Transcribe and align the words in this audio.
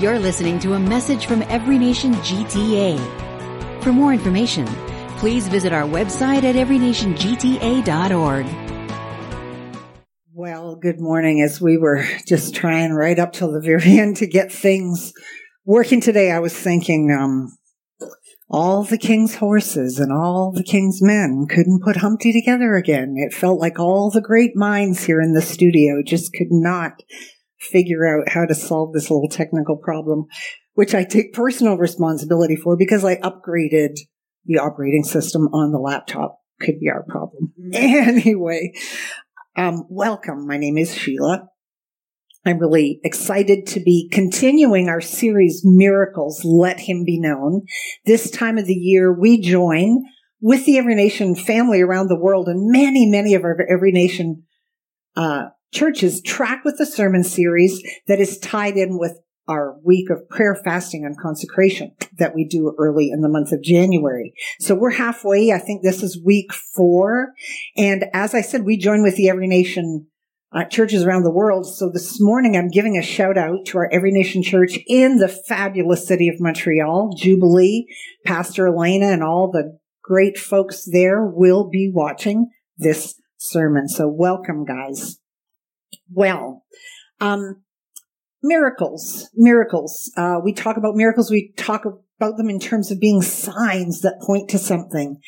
You're 0.00 0.18
listening 0.18 0.58
to 0.58 0.72
a 0.72 0.78
message 0.80 1.26
from 1.26 1.42
Every 1.42 1.78
Nation 1.78 2.14
GTA. 2.14 2.98
For 3.84 3.92
more 3.92 4.12
information, 4.12 4.66
please 5.18 5.46
visit 5.46 5.72
our 5.72 5.84
website 5.84 6.42
at 6.42 6.56
everynationgta.org. 6.56 8.46
Well, 10.32 10.74
good 10.74 10.98
morning. 10.98 11.40
As 11.42 11.60
we 11.60 11.78
were 11.78 12.04
just 12.26 12.56
trying 12.56 12.92
right 12.92 13.20
up 13.20 13.32
till 13.32 13.52
the 13.52 13.60
very 13.60 13.98
end 14.00 14.16
to 14.16 14.26
get 14.26 14.50
things 14.50 15.12
working 15.64 16.00
today, 16.00 16.32
I 16.32 16.40
was 16.40 16.58
thinking, 16.58 17.16
um, 17.16 17.56
all 18.50 18.82
the 18.82 18.98
king's 18.98 19.36
horses 19.36 20.00
and 20.00 20.12
all 20.12 20.50
the 20.50 20.64
king's 20.64 21.00
men 21.00 21.46
couldn't 21.48 21.84
put 21.84 21.98
Humpty 21.98 22.32
together 22.32 22.74
again. 22.74 23.14
It 23.16 23.32
felt 23.32 23.60
like 23.60 23.78
all 23.78 24.10
the 24.10 24.20
great 24.20 24.56
minds 24.56 25.04
here 25.04 25.20
in 25.20 25.34
the 25.34 25.42
studio 25.42 26.02
just 26.04 26.32
could 26.32 26.50
not 26.50 27.00
figure 27.70 28.06
out 28.06 28.28
how 28.28 28.44
to 28.46 28.54
solve 28.54 28.92
this 28.92 29.10
little 29.10 29.28
technical 29.28 29.76
problem, 29.76 30.26
which 30.74 30.94
I 30.94 31.04
take 31.04 31.32
personal 31.32 31.76
responsibility 31.76 32.56
for 32.56 32.76
because 32.76 33.04
I 33.04 33.16
upgraded 33.16 33.96
the 34.44 34.58
operating 34.58 35.04
system 35.04 35.48
on 35.48 35.72
the 35.72 35.78
laptop. 35.78 36.40
Could 36.60 36.80
be 36.80 36.90
our 36.90 37.04
problem. 37.04 37.52
Anyway, 37.72 38.72
um, 39.56 39.84
welcome. 39.88 40.46
My 40.46 40.56
name 40.56 40.78
is 40.78 40.94
Sheila. 40.94 41.48
I'm 42.46 42.58
really 42.58 43.00
excited 43.02 43.66
to 43.68 43.80
be 43.80 44.08
continuing 44.12 44.88
our 44.88 45.00
series, 45.00 45.62
Miracles, 45.64 46.44
Let 46.44 46.80
Him 46.80 47.04
Be 47.04 47.18
Known. 47.18 47.62
This 48.04 48.30
time 48.30 48.58
of 48.58 48.66
the 48.66 48.74
year, 48.74 49.12
we 49.12 49.40
join 49.40 50.04
with 50.40 50.66
the 50.66 50.76
Every 50.76 50.94
Nation 50.94 51.34
family 51.34 51.80
around 51.80 52.08
the 52.08 52.20
world 52.20 52.48
and 52.48 52.70
many, 52.70 53.06
many 53.06 53.34
of 53.34 53.44
our 53.44 53.56
Every 53.68 53.92
Nation 53.92 54.42
uh, 55.16 55.46
churches 55.74 56.22
track 56.22 56.64
with 56.64 56.78
the 56.78 56.86
sermon 56.86 57.24
series 57.24 57.82
that 58.06 58.20
is 58.20 58.38
tied 58.38 58.76
in 58.76 58.98
with 58.98 59.18
our 59.46 59.76
week 59.84 60.08
of 60.08 60.26
prayer, 60.30 60.54
fasting, 60.64 61.04
and 61.04 61.18
consecration 61.18 61.92
that 62.18 62.34
we 62.34 62.46
do 62.46 62.74
early 62.78 63.10
in 63.10 63.20
the 63.20 63.28
month 63.28 63.52
of 63.52 63.62
January. 63.62 64.32
So 64.60 64.74
we're 64.74 64.92
halfway. 64.92 65.52
I 65.52 65.58
think 65.58 65.82
this 65.82 66.02
is 66.02 66.22
week 66.24 66.52
four. 66.52 67.32
And 67.76 68.06
as 68.14 68.34
I 68.34 68.40
said, 68.40 68.64
we 68.64 68.78
join 68.78 69.02
with 69.02 69.16
the 69.16 69.28
Every 69.28 69.46
Nation 69.46 70.06
uh, 70.52 70.64
churches 70.64 71.02
around 71.02 71.24
the 71.24 71.32
world. 71.32 71.66
So 71.66 71.90
this 71.92 72.20
morning 72.20 72.56
I'm 72.56 72.68
giving 72.68 72.96
a 72.96 73.02
shout 73.02 73.36
out 73.36 73.66
to 73.66 73.78
our 73.78 73.88
Every 73.92 74.12
Nation 74.12 74.42
church 74.42 74.78
in 74.86 75.18
the 75.18 75.28
fabulous 75.28 76.06
city 76.06 76.28
of 76.28 76.40
Montreal, 76.40 77.14
Jubilee, 77.18 77.86
Pastor 78.24 78.68
Elena 78.68 79.08
and 79.08 79.22
all 79.22 79.50
the 79.50 79.78
great 80.02 80.38
folks 80.38 80.88
there 80.90 81.24
will 81.24 81.68
be 81.68 81.90
watching 81.92 82.50
this 82.78 83.20
sermon. 83.36 83.88
So 83.88 84.08
welcome 84.08 84.64
guys. 84.64 85.18
Well, 86.12 86.64
um, 87.20 87.62
miracles, 88.42 89.30
miracles. 89.34 90.12
Uh, 90.16 90.36
we 90.42 90.52
talk 90.52 90.76
about 90.76 90.94
miracles. 90.94 91.30
We 91.30 91.52
talk 91.56 91.84
about 91.84 92.36
them 92.36 92.48
in 92.48 92.60
terms 92.60 92.90
of 92.90 93.00
being 93.00 93.22
signs 93.22 94.02
that 94.02 94.20
point 94.24 94.48
to 94.50 94.58
something. 94.58 95.18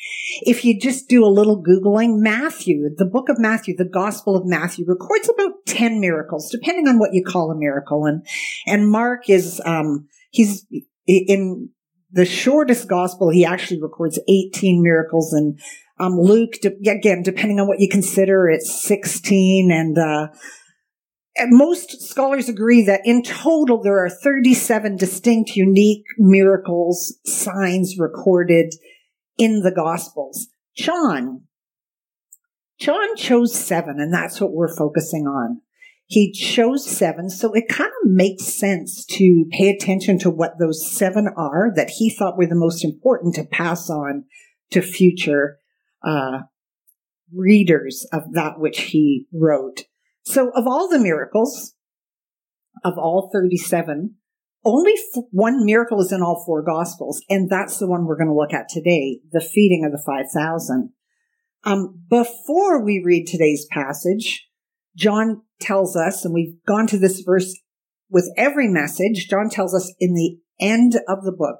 If 0.41 0.63
you 0.63 0.79
just 0.79 1.09
do 1.09 1.25
a 1.25 1.27
little 1.27 1.61
Googling, 1.61 2.19
Matthew, 2.19 2.89
the 2.95 3.05
book 3.05 3.29
of 3.29 3.39
Matthew, 3.39 3.75
the 3.75 3.85
gospel 3.85 4.35
of 4.35 4.45
Matthew 4.45 4.85
records 4.87 5.29
about 5.29 5.53
10 5.65 5.99
miracles, 5.99 6.49
depending 6.49 6.87
on 6.87 6.99
what 6.99 7.13
you 7.13 7.23
call 7.23 7.51
a 7.51 7.57
miracle. 7.57 8.05
And, 8.05 8.25
and 8.65 8.89
Mark 8.89 9.29
is, 9.29 9.61
um, 9.65 10.07
he's 10.29 10.65
in 11.05 11.69
the 12.11 12.25
shortest 12.25 12.87
gospel, 12.87 13.29
he 13.29 13.45
actually 13.45 13.81
records 13.81 14.19
18 14.29 14.81
miracles 14.81 15.33
and, 15.33 15.59
um, 15.99 16.13
Luke, 16.19 16.53
again, 16.63 17.23
depending 17.23 17.59
on 17.59 17.67
what 17.67 17.79
you 17.79 17.89
consider, 17.89 18.47
it's 18.47 18.83
16 18.83 19.71
and, 19.71 19.97
uh, 19.97 20.27
most 21.47 22.01
scholars 22.01 22.49
agree 22.49 22.83
that 22.85 23.01
in 23.05 23.23
total 23.23 23.81
there 23.81 24.03
are 24.03 24.09
37 24.09 24.97
distinct, 24.97 25.55
unique 25.55 26.05
miracles, 26.17 27.17
signs 27.25 27.97
recorded 27.97 28.73
in 29.37 29.61
the 29.61 29.71
Gospels. 29.71 30.47
John, 30.75 31.43
John 32.79 33.15
chose 33.15 33.53
seven, 33.53 33.99
and 33.99 34.13
that's 34.13 34.39
what 34.39 34.53
we're 34.53 34.75
focusing 34.75 35.25
on. 35.25 35.61
He 36.05 36.31
chose 36.31 36.89
seven, 36.89 37.29
so 37.29 37.51
it 37.53 37.67
kind 37.67 37.91
of 38.03 38.09
makes 38.09 38.45
sense 38.45 39.05
to 39.05 39.45
pay 39.51 39.69
attention 39.69 40.19
to 40.19 40.29
what 40.29 40.57
those 40.57 40.89
seven 40.89 41.27
are 41.35 41.71
that 41.75 41.89
he 41.89 42.09
thought 42.09 42.37
were 42.37 42.47
the 42.47 42.55
most 42.55 42.85
important 42.85 43.35
to 43.35 43.43
pass 43.43 43.89
on 43.89 44.23
to 44.71 44.81
future 44.81 45.59
uh, 46.03 46.43
readers 47.33 48.07
of 48.13 48.33
that 48.33 48.57
which 48.57 48.79
he 48.81 49.25
wrote. 49.33 49.83
So 50.27 50.51
of 50.53 50.67
all 50.67 50.89
the 50.89 50.99
miracles, 50.99 51.73
of 52.83 52.97
all 52.97 53.29
37, 53.33 54.15
only 54.65 54.91
f- 54.91 55.23
one 55.31 55.65
miracle 55.65 56.01
is 56.01 56.11
in 56.11 56.21
all 56.21 56.43
four 56.45 56.61
gospels, 56.61 57.21
and 57.29 57.49
that's 57.49 57.77
the 57.79 57.87
one 57.87 58.05
we're 58.05 58.17
going 58.17 58.27
to 58.27 58.35
look 58.35 58.53
at 58.53 58.67
today, 58.67 59.21
the 59.31 59.39
feeding 59.39 59.85
of 59.85 59.93
the 59.93 60.03
5,000. 60.05 60.89
Um, 61.63 62.01
before 62.09 62.83
we 62.83 63.01
read 63.01 63.25
today's 63.25 63.65
passage, 63.71 64.45
John 64.97 65.43
tells 65.61 65.95
us, 65.95 66.25
and 66.25 66.33
we've 66.33 66.57
gone 66.67 66.87
to 66.87 66.97
this 66.97 67.21
verse 67.21 67.57
with 68.09 68.29
every 68.35 68.67
message, 68.67 69.29
John 69.29 69.49
tells 69.49 69.73
us 69.73 69.93
in 69.97 70.13
the 70.13 70.39
end 70.59 70.99
of 71.07 71.23
the 71.23 71.31
book, 71.31 71.59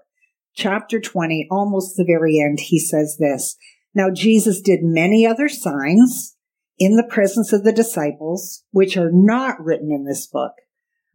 chapter 0.55 0.99
20, 0.99 1.47
almost 1.49 1.95
the 1.95 2.05
very 2.05 2.37
end, 2.37 2.59
he 2.59 2.79
says 2.79 3.15
this, 3.17 3.55
Now 3.95 4.09
Jesus 4.13 4.59
did 4.59 4.79
many 4.83 5.25
other 5.25 5.47
signs 5.47 6.36
in 6.79 6.95
the 6.95 7.07
presence 7.09 7.53
of 7.53 7.63
the 7.63 7.71
disciples, 7.71 8.63
which 8.71 8.97
are 8.97 9.11
not 9.11 9.59
written 9.59 9.91
in 9.91 10.05
this 10.05 10.27
book, 10.27 10.53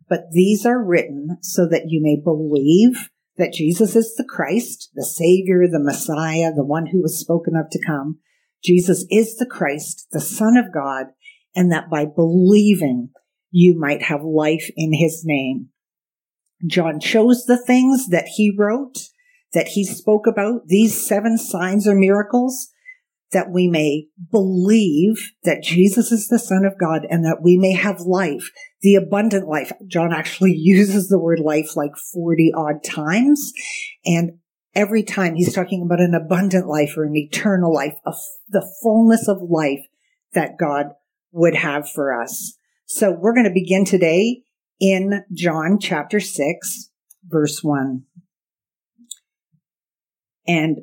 but 0.09 0.25
these 0.33 0.67
are 0.67 0.85
written 0.85 1.39
so 1.43 1.67
that 1.69 1.85
you 1.89 2.01
may 2.03 2.21
believe 2.23 3.11
that 3.37 3.53
Jesus 3.53 3.97
is 3.97 4.15
the 4.17 4.27
Christ, 4.29 4.91
the 4.95 5.05
Savior, 5.05 5.67
the 5.67 5.83
Messiah, 5.83 6.53
the 6.53 6.65
one 6.65 6.87
who 6.87 7.01
was 7.01 7.19
spoken 7.19 7.57
of 7.57 7.71
to 7.71 7.85
come. 7.85 8.19
Jesus 8.63 9.07
is 9.11 9.37
the 9.37 9.47
Christ, 9.47 10.09
the 10.13 10.21
Son 10.21 10.57
of 10.57 10.73
God, 10.73 11.07
and 11.55 11.73
that 11.73 11.91
by 11.91 12.05
believing 12.05 13.11
you 13.51 13.79
might 13.79 14.03
have 14.03 14.23
life 14.23 14.71
in 14.77 14.93
his 14.93 15.23
name. 15.25 15.69
John 16.67 17.01
chose 17.01 17.45
the 17.45 17.63
things 17.63 18.09
that 18.09 18.27
he 18.37 18.55
wrote, 18.57 18.99
that 19.53 19.69
he 19.69 19.85
spoke 19.85 20.27
about, 20.27 20.67
these 20.67 21.07
seven 21.07 21.37
signs 21.37 21.87
or 21.87 21.95
miracles, 21.95 22.69
that 23.33 23.51
we 23.51 23.69
may 23.69 24.07
believe 24.31 25.33
that 25.45 25.63
Jesus 25.63 26.13
is 26.13 26.29
the 26.29 26.39
Son 26.39 26.65
of 26.65 26.79
God 26.79 27.07
and 27.09 27.25
that 27.25 27.43
we 27.43 27.57
may 27.57 27.73
have 27.73 28.01
life, 28.01 28.51
the 28.83 28.95
abundant 28.95 29.49
life. 29.49 29.73
John 29.87 30.13
actually 30.13 30.53
uses 30.57 31.09
the 31.09 31.19
word 31.19 31.41
life 31.41 31.77
like 31.77 31.97
40 31.97 32.53
odd 32.55 32.85
times. 32.85 33.53
And 34.05 34.39
every 34.75 35.03
time 35.03 35.35
he's 35.35 35.55
talking 35.55 35.83
about 35.83 36.01
an 36.01 36.15
abundant 36.15 36.67
life 36.67 36.97
or 36.97 37.05
an 37.05 37.17
eternal 37.17 37.73
life, 37.73 37.95
the 38.49 38.71
fullness 38.83 39.29
of 39.29 39.39
life 39.43 39.85
that 40.35 40.59
God 40.59 40.87
would 41.33 41.57
have 41.57 41.91
for 41.91 42.21
us. 42.21 42.57
So 42.87 43.11
we're 43.11 43.35
going 43.35 43.47
to 43.47 43.53
begin 43.53 43.85
today 43.85 44.43
in 44.81 45.25
John 45.33 45.79
chapter 45.81 46.21
6, 46.21 46.91
verse 47.25 47.61
1. 47.63 48.03
And 50.47 50.79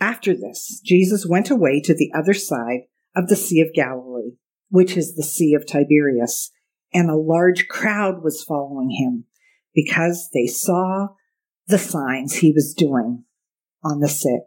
after 0.00 0.34
this, 0.34 0.80
Jesus 0.84 1.26
went 1.26 1.50
away 1.50 1.80
to 1.80 1.94
the 1.94 2.10
other 2.14 2.34
side 2.34 2.82
of 3.14 3.28
the 3.28 3.36
Sea 3.36 3.60
of 3.60 3.72
Galilee, 3.74 4.32
which 4.68 4.96
is 4.96 5.14
the 5.14 5.22
Sea 5.22 5.54
of 5.54 5.66
Tiberias, 5.66 6.50
and 6.92 7.10
a 7.10 7.16
large 7.16 7.68
crowd 7.68 8.22
was 8.22 8.44
following 8.44 8.90
him 8.90 9.24
because 9.74 10.28
they 10.32 10.46
saw 10.46 11.08
the 11.66 11.78
signs 11.78 12.36
he 12.36 12.52
was 12.52 12.74
doing 12.76 13.24
on 13.82 14.00
the 14.00 14.08
sick. 14.08 14.42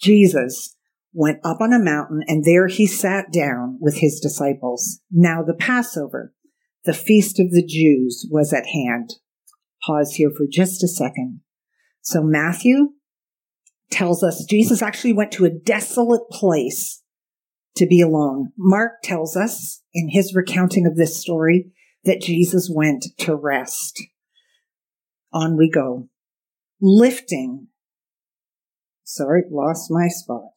Jesus 0.00 0.76
went 1.12 1.38
up 1.44 1.60
on 1.60 1.72
a 1.72 1.78
mountain 1.78 2.22
and 2.26 2.44
there 2.44 2.66
he 2.66 2.86
sat 2.86 3.32
down 3.32 3.78
with 3.80 3.98
his 3.98 4.20
disciples. 4.20 5.00
Now 5.10 5.42
the 5.42 5.54
Passover, 5.54 6.34
the 6.84 6.92
feast 6.92 7.38
of 7.38 7.52
the 7.52 7.64
Jews 7.64 8.26
was 8.30 8.52
at 8.52 8.66
hand. 8.66 9.14
Pause 9.86 10.14
here 10.14 10.30
for 10.30 10.46
just 10.50 10.82
a 10.82 10.88
second. 10.88 11.40
So 12.02 12.22
Matthew 12.22 12.93
tells 13.90 14.22
us 14.22 14.44
Jesus 14.48 14.82
actually 14.82 15.12
went 15.12 15.32
to 15.32 15.44
a 15.44 15.50
desolate 15.50 16.28
place 16.30 17.02
to 17.76 17.86
be 17.86 18.00
alone. 18.00 18.52
Mark 18.56 19.02
tells 19.02 19.36
us 19.36 19.82
in 19.92 20.08
his 20.10 20.34
recounting 20.34 20.86
of 20.86 20.96
this 20.96 21.20
story 21.20 21.72
that 22.04 22.20
Jesus 22.20 22.70
went 22.72 23.06
to 23.18 23.34
rest. 23.34 24.02
On 25.32 25.56
we 25.56 25.70
go. 25.70 26.08
Lifting. 26.80 27.68
Sorry, 29.04 29.42
lost 29.50 29.90
my 29.90 30.08
spot. 30.08 30.52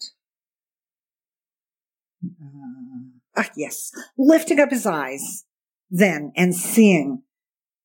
Uh, 2.24 3.12
ah, 3.38 3.50
yes. 3.56 3.92
Lifting 4.18 4.60
up 4.60 4.70
his 4.70 4.86
eyes 4.86 5.46
then 5.90 6.32
and 6.36 6.56
seeing 6.56 7.24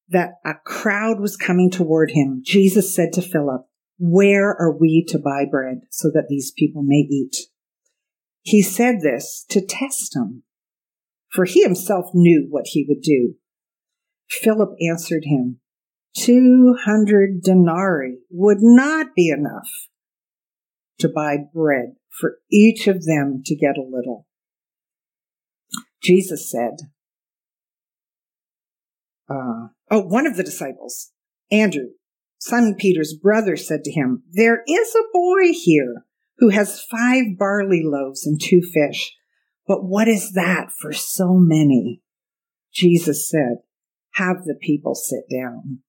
that 0.09 0.33
a 0.45 0.55
crowd 0.65 1.21
was 1.21 1.37
coming 1.37 1.71
toward 1.71 2.11
him, 2.11 2.43
Jesus 2.45 2.95
said 2.95 3.13
to 3.15 3.23
Philip, 3.23 3.67
where 4.05 4.49
are 4.49 4.77
we 4.77 5.05
to 5.07 5.17
buy 5.17 5.45
bread 5.49 5.83
so 5.89 6.11
that 6.13 6.27
these 6.29 6.51
people 6.51 6.83
may 6.83 7.07
eat? 7.09 7.37
He 8.43 8.61
said 8.61 8.97
this 9.01 9.47
to 9.51 9.65
test 9.65 10.17
him, 10.17 10.43
for 11.31 11.45
he 11.45 11.63
himself 11.63 12.07
knew 12.13 12.49
what 12.51 12.65
he 12.67 12.85
would 12.89 13.01
do. 13.01 13.35
Philip 14.29 14.71
answered 14.91 15.23
him, 15.27 15.61
200 16.17 17.43
denarii 17.43 18.19
would 18.29 18.59
not 18.61 19.15
be 19.15 19.29
enough 19.29 19.71
to 20.99 21.09
buy 21.09 21.37
bread 21.55 21.95
for 22.11 22.39
each 22.51 22.89
of 22.89 23.05
them 23.05 23.43
to 23.47 23.55
get 23.55 23.79
a 23.79 23.89
little. 23.89 24.27
Jesus 26.03 26.51
said, 26.51 26.89
uh, 29.31 29.69
oh, 29.93 30.01
one 30.01 30.27
of 30.27 30.37
the 30.37 30.43
disciples, 30.43 31.13
Andrew, 31.53 31.91
Simon 32.45 32.75
Peter's 32.75 33.15
brother, 33.15 33.57
said 33.57 33.85
to 33.85 33.93
him, 33.93 34.25
There 34.33 34.65
is 34.67 34.97
a 34.97 35.09
boy 35.13 35.53
here 35.53 36.05
who 36.39 36.49
has 36.49 36.83
five 36.91 37.39
barley 37.39 37.83
loaves 37.85 38.27
and 38.27 38.41
two 38.43 38.61
fish. 38.61 39.15
But 39.65 39.85
what 39.85 40.09
is 40.09 40.33
that 40.33 40.73
for 40.73 40.93
so 40.93 41.35
many? 41.35 42.03
Jesus 42.75 43.31
said, 43.31 43.59
Have 44.15 44.39
the 44.45 44.57
people 44.61 44.97
sit 44.97 45.23
down. 45.31 45.83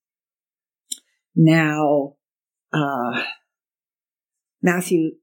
Now, 1.36 2.18
uh, 2.72 3.24
Matthew 4.62 5.14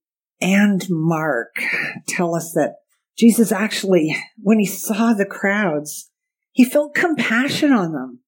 and 0.41 0.85
Mark 0.91 1.55
tell 2.09 2.35
us 2.35 2.51
that 2.55 2.75
Jesus 3.17 3.53
actually, 3.53 4.17
when 4.37 4.59
he 4.59 4.67
saw 4.67 5.13
the 5.13 5.27
crowds, 5.27 6.11
he 6.51 6.65
felt 6.65 6.93
compassion 6.93 7.71
on 7.71 7.93
them 7.93 8.19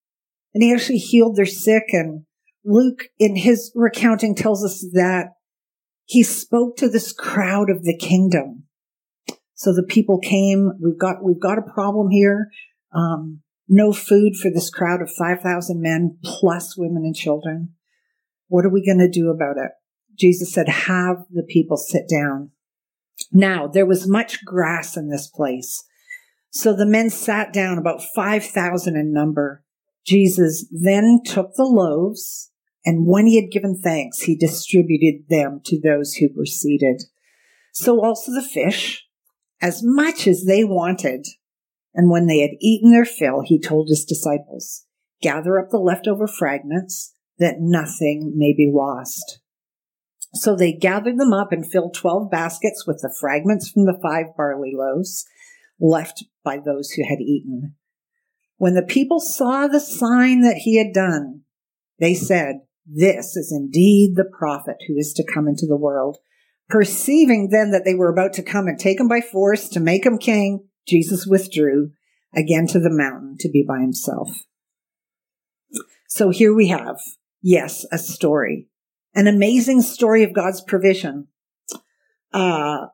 and 0.54 0.62
he 0.62 0.72
actually 0.72 0.98
healed 0.98 1.34
their 1.34 1.46
sick. 1.46 1.86
And 1.88 2.26
Luke, 2.64 3.04
in 3.18 3.36
his 3.36 3.72
recounting, 3.74 4.34
tells 4.34 4.64
us 4.64 4.84
that 4.92 5.30
he 6.04 6.22
spoke 6.22 6.76
to 6.76 6.88
this 6.88 7.12
crowd 7.12 7.70
of 7.70 7.84
the 7.84 7.96
kingdom. 7.96 8.64
So 9.54 9.72
the 9.72 9.82
people 9.82 10.18
came. 10.18 10.72
We've 10.80 10.98
got 10.98 11.22
we've 11.22 11.40
got 11.40 11.58
a 11.58 11.72
problem 11.72 12.10
here. 12.10 12.48
Um, 12.94 13.42
no 13.68 13.92
food 13.92 14.36
for 14.36 14.50
this 14.50 14.70
crowd 14.70 15.00
of 15.00 15.10
five 15.10 15.40
thousand 15.40 15.80
men 15.80 16.18
plus 16.22 16.76
women 16.76 17.04
and 17.04 17.14
children. 17.14 17.74
What 18.48 18.64
are 18.66 18.70
we 18.70 18.84
going 18.84 18.98
to 18.98 19.08
do 19.08 19.30
about 19.30 19.56
it? 19.56 19.70
Jesus 20.18 20.52
said, 20.52 20.68
"Have 20.68 21.24
the 21.30 21.44
people 21.44 21.76
sit 21.76 22.08
down." 22.08 22.50
Now 23.30 23.66
there 23.66 23.86
was 23.86 24.08
much 24.08 24.44
grass 24.44 24.96
in 24.96 25.08
this 25.08 25.28
place, 25.28 25.84
so 26.50 26.74
the 26.74 26.86
men 26.86 27.08
sat 27.08 27.52
down, 27.52 27.78
about 27.78 28.02
five 28.02 28.44
thousand 28.44 28.96
in 28.96 29.12
number. 29.12 29.64
Jesus 30.04 30.66
then 30.72 31.20
took 31.24 31.54
the 31.54 31.64
loaves 31.64 32.51
and 32.84 33.06
when 33.06 33.26
he 33.26 33.40
had 33.40 33.52
given 33.52 33.76
thanks, 33.76 34.22
he 34.22 34.36
distributed 34.36 35.28
them 35.28 35.60
to 35.66 35.80
those 35.80 36.14
who 36.14 36.28
were 36.36 36.46
seated. 36.46 37.04
So 37.72 38.04
also 38.04 38.32
the 38.32 38.42
fish, 38.42 39.06
as 39.60 39.80
much 39.84 40.26
as 40.26 40.44
they 40.44 40.64
wanted. 40.64 41.26
And 41.94 42.10
when 42.10 42.26
they 42.26 42.40
had 42.40 42.56
eaten 42.60 42.90
their 42.90 43.04
fill, 43.04 43.42
he 43.44 43.60
told 43.60 43.88
his 43.88 44.04
disciples, 44.04 44.84
gather 45.20 45.58
up 45.58 45.70
the 45.70 45.78
leftover 45.78 46.26
fragments 46.26 47.14
that 47.38 47.56
nothing 47.60 48.32
may 48.36 48.52
be 48.52 48.70
lost. 48.72 49.40
So 50.34 50.56
they 50.56 50.72
gathered 50.72 51.18
them 51.18 51.32
up 51.32 51.52
and 51.52 51.70
filled 51.70 51.94
12 51.94 52.30
baskets 52.30 52.86
with 52.86 53.00
the 53.02 53.14
fragments 53.20 53.70
from 53.70 53.84
the 53.84 53.98
five 54.02 54.34
barley 54.36 54.72
loaves 54.74 55.26
left 55.78 56.24
by 56.42 56.58
those 56.58 56.90
who 56.90 57.06
had 57.06 57.20
eaten. 57.20 57.76
When 58.56 58.74
the 58.74 58.82
people 58.82 59.20
saw 59.20 59.66
the 59.66 59.80
sign 59.80 60.40
that 60.42 60.58
he 60.58 60.78
had 60.78 60.94
done, 60.94 61.42
they 61.98 62.14
said, 62.14 62.60
this 62.86 63.36
is 63.36 63.52
indeed 63.52 64.16
the 64.16 64.24
prophet 64.24 64.76
who 64.86 64.96
is 64.96 65.12
to 65.14 65.24
come 65.24 65.48
into 65.48 65.66
the 65.66 65.76
world. 65.76 66.18
Perceiving 66.68 67.50
then 67.50 67.70
that 67.70 67.84
they 67.84 67.94
were 67.94 68.10
about 68.10 68.32
to 68.34 68.42
come 68.42 68.66
and 68.66 68.78
take 68.78 68.98
him 68.98 69.08
by 69.08 69.20
force 69.20 69.68
to 69.70 69.80
make 69.80 70.06
him 70.06 70.18
king, 70.18 70.68
Jesus 70.86 71.26
withdrew 71.26 71.92
again 72.34 72.66
to 72.68 72.80
the 72.80 72.90
mountain 72.90 73.36
to 73.40 73.48
be 73.48 73.64
by 73.66 73.80
himself. 73.80 74.44
So 76.08 76.30
here 76.30 76.54
we 76.54 76.68
have, 76.68 76.98
yes, 77.40 77.86
a 77.92 77.98
story, 77.98 78.68
an 79.14 79.26
amazing 79.26 79.82
story 79.82 80.22
of 80.22 80.34
God's 80.34 80.60
provision. 80.60 81.28
Uh, 82.32 82.86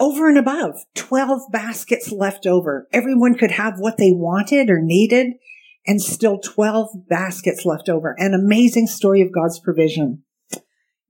over 0.00 0.28
and 0.28 0.38
above, 0.38 0.84
12 0.94 1.52
baskets 1.52 2.10
left 2.10 2.46
over. 2.46 2.88
Everyone 2.92 3.34
could 3.34 3.52
have 3.52 3.78
what 3.78 3.96
they 3.96 4.10
wanted 4.12 4.70
or 4.70 4.80
needed 4.80 5.34
and 5.86 6.00
still 6.00 6.38
12 6.38 7.08
baskets 7.08 7.64
left 7.64 7.88
over. 7.88 8.14
An 8.18 8.34
amazing 8.34 8.86
story 8.86 9.20
of 9.20 9.32
God's 9.32 9.58
provision. 9.58 10.22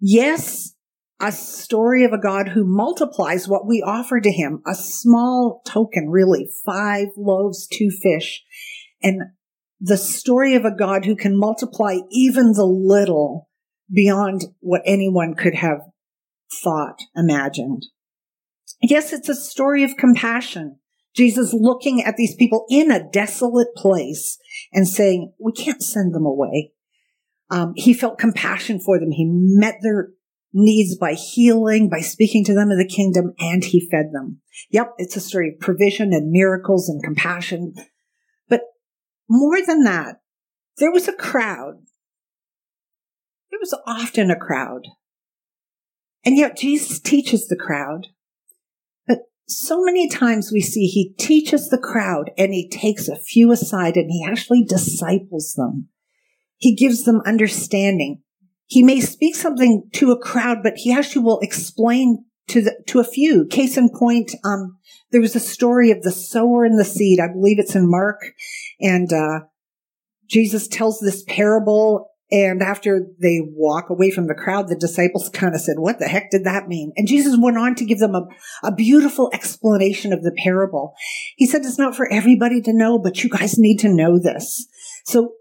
Yes, 0.00 0.74
a 1.20 1.32
story 1.32 2.04
of 2.04 2.12
a 2.12 2.20
God 2.20 2.48
who 2.48 2.64
multiplies 2.64 3.48
what 3.48 3.66
we 3.66 3.82
offer 3.82 4.20
to 4.20 4.32
him. 4.32 4.62
A 4.66 4.74
small 4.74 5.62
token, 5.64 6.08
really, 6.10 6.50
five 6.66 7.08
loaves, 7.16 7.66
two 7.66 7.90
fish. 7.90 8.42
And 9.02 9.22
the 9.80 9.96
story 9.96 10.54
of 10.54 10.64
a 10.64 10.74
God 10.74 11.04
who 11.04 11.16
can 11.16 11.38
multiply 11.38 11.98
even 12.10 12.52
the 12.52 12.66
little 12.66 13.48
beyond 13.92 14.46
what 14.60 14.82
anyone 14.84 15.34
could 15.34 15.54
have 15.54 15.80
thought, 16.62 17.00
imagined. 17.14 17.86
Yes, 18.82 19.12
it's 19.12 19.28
a 19.28 19.34
story 19.34 19.84
of 19.84 19.96
compassion. 19.96 20.78
Jesus 21.14 21.54
looking 21.54 22.02
at 22.02 22.16
these 22.16 22.34
people 22.34 22.66
in 22.68 22.90
a 22.90 23.08
desolate 23.08 23.74
place 23.76 24.38
and 24.72 24.88
saying, 24.88 25.32
we 25.38 25.52
can't 25.52 25.82
send 25.82 26.14
them 26.14 26.26
away. 26.26 26.72
Um, 27.50 27.72
he 27.76 27.94
felt 27.94 28.18
compassion 28.18 28.80
for 28.80 28.98
them. 28.98 29.12
He 29.12 29.26
met 29.28 29.76
their 29.82 30.10
needs 30.52 30.96
by 30.96 31.14
healing, 31.14 31.88
by 31.88 32.00
speaking 32.00 32.44
to 32.44 32.54
them 32.54 32.70
of 32.70 32.78
the 32.78 32.88
kingdom, 32.88 33.34
and 33.38 33.64
he 33.64 33.88
fed 33.90 34.06
them. 34.12 34.40
Yep, 34.70 34.94
it's 34.98 35.16
a 35.16 35.20
story 35.20 35.50
of 35.50 35.60
provision 35.60 36.12
and 36.12 36.30
miracles 36.30 36.88
and 36.88 37.02
compassion. 37.02 37.74
But 38.48 38.62
more 39.28 39.64
than 39.64 39.84
that, 39.84 40.20
there 40.78 40.92
was 40.92 41.06
a 41.06 41.12
crowd. 41.12 41.74
There 43.50 43.60
was 43.60 43.78
often 43.86 44.30
a 44.30 44.38
crowd. 44.38 44.82
And 46.24 46.36
yet 46.36 46.56
Jesus 46.56 46.98
teaches 46.98 47.46
the 47.46 47.56
crowd 47.56 48.08
so 49.46 49.82
many 49.82 50.08
times 50.08 50.50
we 50.52 50.60
see 50.60 50.86
he 50.86 51.14
teaches 51.18 51.68
the 51.68 51.78
crowd 51.78 52.30
and 52.38 52.54
he 52.54 52.68
takes 52.68 53.08
a 53.08 53.18
few 53.18 53.52
aside 53.52 53.96
and 53.96 54.10
he 54.10 54.24
actually 54.26 54.64
disciples 54.64 55.54
them. 55.54 55.88
He 56.56 56.74
gives 56.74 57.04
them 57.04 57.20
understanding. 57.26 58.22
He 58.66 58.82
may 58.82 59.00
speak 59.00 59.34
something 59.34 59.88
to 59.94 60.12
a 60.12 60.18
crowd, 60.18 60.58
but 60.62 60.74
he 60.76 60.92
actually 60.92 61.24
will 61.24 61.40
explain 61.40 62.24
to 62.48 62.62
the, 62.62 62.82
to 62.86 63.00
a 63.00 63.04
few. 63.04 63.46
Case 63.46 63.76
in 63.76 63.90
point, 63.90 64.32
um, 64.44 64.78
there 65.12 65.20
was 65.20 65.36
a 65.36 65.40
story 65.40 65.90
of 65.90 66.02
the 66.02 66.12
sower 66.12 66.64
and 66.64 66.78
the 66.78 66.84
seed. 66.84 67.20
I 67.20 67.28
believe 67.28 67.58
it's 67.58 67.74
in 67.74 67.90
Mark, 67.90 68.20
and 68.80 69.12
uh, 69.12 69.40
Jesus 70.28 70.68
tells 70.68 71.00
this 71.00 71.22
parable 71.28 72.10
and 72.30 72.62
after 72.62 73.06
they 73.20 73.40
walk 73.44 73.90
away 73.90 74.10
from 74.10 74.26
the 74.26 74.34
crowd, 74.34 74.68
the 74.68 74.76
disciples 74.76 75.28
kind 75.28 75.54
of 75.54 75.60
said, 75.60 75.76
what 75.78 75.98
the 75.98 76.08
heck 76.08 76.30
did 76.30 76.44
that 76.44 76.68
mean? 76.68 76.92
And 76.96 77.06
Jesus 77.06 77.36
went 77.38 77.58
on 77.58 77.74
to 77.76 77.84
give 77.84 77.98
them 77.98 78.14
a, 78.14 78.26
a 78.62 78.74
beautiful 78.74 79.30
explanation 79.32 80.12
of 80.12 80.22
the 80.22 80.34
parable. 80.42 80.94
He 81.36 81.46
said, 81.46 81.64
it's 81.64 81.78
not 81.78 81.94
for 81.94 82.10
everybody 82.10 82.62
to 82.62 82.72
know, 82.72 82.98
but 82.98 83.22
you 83.22 83.28
guys 83.28 83.58
need 83.58 83.78
to 83.80 83.94
know 83.94 84.18
this. 84.18 84.66
So, 85.04 85.34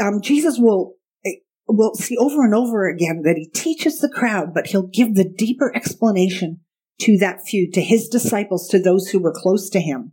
um, 0.00 0.20
Jesus 0.22 0.58
will, 0.58 0.94
eh, 1.26 1.40
will 1.68 1.94
see 1.94 2.16
over 2.16 2.44
and 2.44 2.54
over 2.54 2.88
again 2.88 3.22
that 3.24 3.36
he 3.36 3.48
teaches 3.48 3.98
the 3.98 4.08
crowd, 4.08 4.54
but 4.54 4.68
he'll 4.68 4.88
give 4.88 5.14
the 5.14 5.28
deeper 5.28 5.74
explanation 5.74 6.60
to 7.02 7.18
that 7.18 7.42
few, 7.46 7.70
to 7.72 7.82
his 7.82 8.08
disciples, 8.08 8.68
to 8.68 8.78
those 8.78 9.08
who 9.08 9.18
were 9.18 9.34
close 9.34 9.68
to 9.70 9.80
him. 9.80 10.12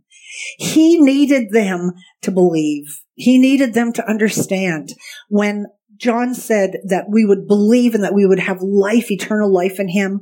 He 0.58 1.00
needed 1.00 1.50
them 1.50 1.92
to 2.22 2.30
believe. 2.30 3.00
He 3.14 3.38
needed 3.38 3.74
them 3.74 3.92
to 3.94 4.08
understand 4.08 4.94
when 5.28 5.66
John 5.96 6.34
said 6.34 6.78
that 6.88 7.06
we 7.08 7.24
would 7.24 7.46
believe 7.46 7.94
and 7.94 8.02
that 8.04 8.14
we 8.14 8.26
would 8.26 8.40
have 8.40 8.60
life, 8.60 9.10
eternal 9.10 9.52
life 9.52 9.78
in 9.78 9.88
him. 9.88 10.20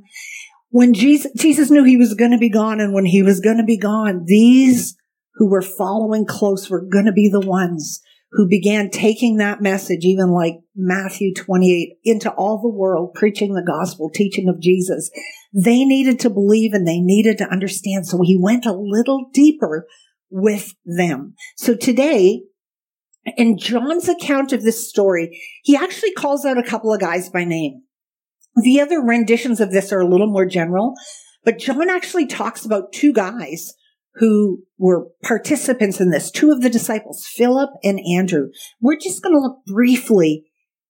When 0.68 0.94
Jesus, 0.94 1.32
Jesus 1.36 1.70
knew 1.70 1.84
he 1.84 1.96
was 1.96 2.14
going 2.14 2.30
to 2.30 2.38
be 2.38 2.50
gone 2.50 2.80
and 2.80 2.92
when 2.92 3.06
he 3.06 3.22
was 3.22 3.40
going 3.40 3.58
to 3.58 3.64
be 3.64 3.78
gone, 3.78 4.24
these 4.26 4.96
who 5.34 5.48
were 5.48 5.62
following 5.62 6.26
close 6.26 6.68
were 6.68 6.82
going 6.82 7.06
to 7.06 7.12
be 7.12 7.28
the 7.28 7.40
ones 7.40 8.02
who 8.32 8.48
began 8.48 8.90
taking 8.90 9.36
that 9.36 9.60
message, 9.60 10.04
even 10.04 10.30
like 10.30 10.54
Matthew 10.74 11.34
28, 11.34 11.98
into 12.04 12.30
all 12.30 12.60
the 12.60 12.68
world, 12.68 13.12
preaching 13.14 13.52
the 13.52 13.62
gospel, 13.62 14.10
teaching 14.10 14.48
of 14.48 14.60
Jesus. 14.60 15.10
They 15.52 15.84
needed 15.84 16.18
to 16.20 16.30
believe 16.30 16.72
and 16.72 16.88
they 16.88 16.98
needed 16.98 17.38
to 17.38 17.50
understand. 17.50 18.06
So 18.06 18.22
he 18.22 18.38
went 18.40 18.64
a 18.64 18.72
little 18.72 19.26
deeper 19.34 19.86
with 20.30 20.74
them. 20.86 21.34
So 21.56 21.76
today, 21.76 22.42
in 23.36 23.58
John's 23.58 24.08
account 24.08 24.52
of 24.52 24.62
this 24.62 24.88
story, 24.88 25.38
he 25.62 25.76
actually 25.76 26.12
calls 26.12 26.46
out 26.46 26.58
a 26.58 26.62
couple 26.62 26.92
of 26.92 27.00
guys 27.00 27.28
by 27.28 27.44
name. 27.44 27.82
The 28.56 28.80
other 28.80 29.02
renditions 29.02 29.60
of 29.60 29.72
this 29.72 29.92
are 29.92 30.00
a 30.00 30.08
little 30.08 30.26
more 30.26 30.46
general, 30.46 30.94
but 31.44 31.58
John 31.58 31.90
actually 31.90 32.26
talks 32.26 32.64
about 32.64 32.92
two 32.92 33.12
guys 33.12 33.74
who 34.16 34.62
were 34.78 35.08
participants 35.22 36.00
in 36.00 36.10
this, 36.10 36.30
two 36.30 36.50
of 36.50 36.60
the 36.60 36.70
disciples, 36.70 37.26
Philip 37.26 37.70
and 37.82 37.98
Andrew. 38.00 38.48
We're 38.80 38.98
just 38.98 39.22
going 39.22 39.34
to 39.34 39.40
look 39.40 39.64
briefly 39.66 40.44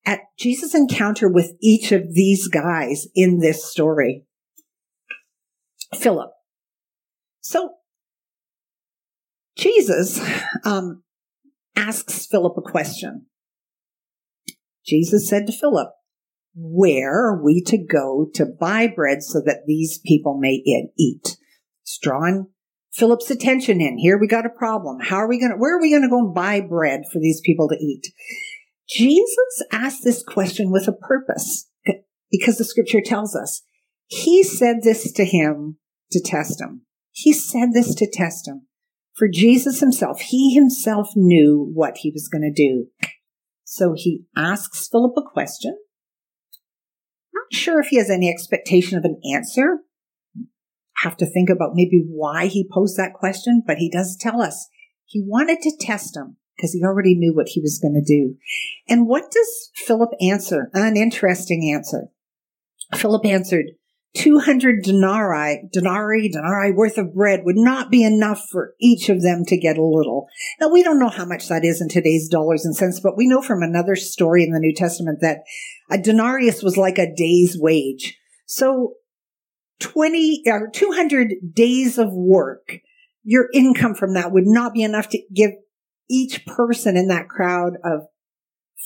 at 0.04 0.20
Jesus' 0.38 0.74
encounter 0.74 1.28
with 1.28 1.52
each 1.60 1.92
of 1.92 2.14
these 2.14 2.48
guys 2.48 3.06
in 3.14 3.38
this 3.38 3.70
story. 3.70 4.24
Philip. 5.94 6.30
So 7.40 7.74
Jesus 9.56 10.20
um, 10.64 11.02
asks 11.76 12.26
Philip 12.26 12.54
a 12.56 12.70
question. 12.70 13.26
Jesus 14.84 15.28
said 15.28 15.46
to 15.46 15.52
Philip, 15.52 15.90
where 16.54 17.12
are 17.12 17.42
we 17.42 17.62
to 17.66 17.78
go 17.78 18.26
to 18.34 18.46
buy 18.46 18.86
bread 18.86 19.22
so 19.22 19.40
that 19.44 19.62
these 19.66 20.00
people 20.04 20.38
may 20.38 20.62
eat? 20.98 21.36
It's 21.82 21.98
drawing 21.98 22.48
Philip's 22.94 23.30
attention 23.30 23.80
in. 23.80 23.98
Here 23.98 24.18
we 24.18 24.26
got 24.26 24.46
a 24.46 24.50
problem. 24.50 24.98
How 25.00 25.16
are 25.16 25.28
we 25.28 25.38
going 25.38 25.52
to, 25.52 25.56
where 25.56 25.76
are 25.76 25.80
we 25.80 25.90
going 25.90 26.02
to 26.02 26.08
go 26.08 26.18
and 26.18 26.34
buy 26.34 26.60
bread 26.60 27.02
for 27.12 27.18
these 27.18 27.40
people 27.44 27.68
to 27.68 27.76
eat? 27.76 28.12
Jesus 28.88 29.62
asked 29.72 30.04
this 30.04 30.22
question 30.22 30.70
with 30.70 30.86
a 30.88 30.92
purpose 30.92 31.70
because 32.30 32.58
the 32.58 32.64
scripture 32.64 33.00
tells 33.04 33.34
us 33.34 33.62
he 34.06 34.42
said 34.42 34.78
this 34.82 35.10
to 35.12 35.24
him 35.24 35.78
to 36.10 36.20
test 36.22 36.60
him. 36.60 36.82
He 37.10 37.32
said 37.32 37.70
this 37.72 37.94
to 37.94 38.10
test 38.10 38.46
him. 38.46 38.66
For 39.14 39.28
Jesus 39.28 39.80
himself, 39.80 40.20
he 40.20 40.54
himself 40.54 41.10
knew 41.14 41.70
what 41.72 41.98
he 41.98 42.10
was 42.10 42.28
going 42.28 42.42
to 42.42 42.52
do. 42.52 42.88
So 43.64 43.94
he 43.96 44.24
asks 44.36 44.88
Philip 44.88 45.14
a 45.16 45.22
question. 45.22 45.78
Not 47.32 47.58
sure 47.58 47.80
if 47.80 47.88
he 47.88 47.96
has 47.96 48.10
any 48.10 48.28
expectation 48.28 48.98
of 48.98 49.04
an 49.04 49.20
answer. 49.34 49.78
Have 51.02 51.16
to 51.18 51.26
think 51.26 51.48
about 51.50 51.74
maybe 51.74 52.04
why 52.08 52.46
he 52.46 52.68
posed 52.72 52.96
that 52.96 53.14
question, 53.14 53.62
but 53.66 53.78
he 53.78 53.90
does 53.90 54.16
tell 54.18 54.40
us 54.40 54.68
he 55.04 55.22
wanted 55.24 55.60
to 55.60 55.76
test 55.80 56.16
him 56.16 56.36
because 56.56 56.72
he 56.72 56.82
already 56.82 57.14
knew 57.16 57.34
what 57.34 57.48
he 57.48 57.60
was 57.60 57.80
going 57.80 57.94
to 57.94 58.04
do. 58.04 58.36
And 58.88 59.08
what 59.08 59.30
does 59.30 59.70
Philip 59.74 60.10
answer? 60.20 60.70
An 60.74 60.96
interesting 60.96 61.72
answer. 61.74 62.08
Philip 62.94 63.26
answered, 63.26 63.66
200 64.14 64.82
denarii, 64.82 65.68
denarii, 65.72 66.28
denarii 66.28 66.72
worth 66.72 66.98
of 66.98 67.14
bread 67.14 67.40
would 67.44 67.56
not 67.56 67.90
be 67.90 68.04
enough 68.04 68.46
for 68.50 68.74
each 68.78 69.08
of 69.08 69.22
them 69.22 69.44
to 69.46 69.56
get 69.56 69.78
a 69.78 69.84
little. 69.84 70.28
Now, 70.60 70.68
we 70.68 70.82
don't 70.82 70.98
know 70.98 71.08
how 71.08 71.24
much 71.24 71.48
that 71.48 71.64
is 71.64 71.80
in 71.80 71.88
today's 71.88 72.28
dollars 72.28 72.64
and 72.64 72.76
cents, 72.76 73.00
but 73.00 73.16
we 73.16 73.26
know 73.26 73.40
from 73.40 73.62
another 73.62 73.96
story 73.96 74.44
in 74.44 74.52
the 74.52 74.60
New 74.60 74.74
Testament 74.74 75.20
that 75.22 75.38
a 75.90 75.96
denarius 75.96 76.62
was 76.62 76.76
like 76.76 76.98
a 76.98 77.12
day's 77.14 77.56
wage. 77.58 78.18
So 78.46 78.94
20 79.82 80.42
or 80.46 80.70
200 80.72 81.34
days 81.52 81.98
of 81.98 82.12
work, 82.12 82.78
your 83.24 83.48
income 83.52 83.94
from 83.94 84.14
that 84.14 84.32
would 84.32 84.46
not 84.46 84.72
be 84.72 84.82
enough 84.82 85.08
to 85.10 85.22
give 85.34 85.50
each 86.08 86.46
person 86.46 86.96
in 86.96 87.08
that 87.08 87.28
crowd 87.28 87.74
of 87.84 88.02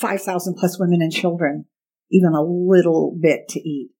5,000 0.00 0.54
plus 0.54 0.78
women 0.78 1.00
and 1.00 1.12
children 1.12 1.66
even 2.10 2.32
a 2.32 2.42
little 2.42 3.16
bit 3.20 3.48
to 3.48 3.60
eat. 3.60 3.90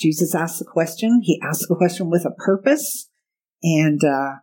Jesus 0.00 0.34
asks 0.34 0.60
a 0.60 0.64
question. 0.64 1.20
He 1.22 1.40
asks 1.42 1.70
a 1.70 1.74
question 1.74 2.10
with 2.10 2.24
a 2.24 2.30
purpose. 2.30 3.08
And 3.62 4.02
uh, 4.02 4.38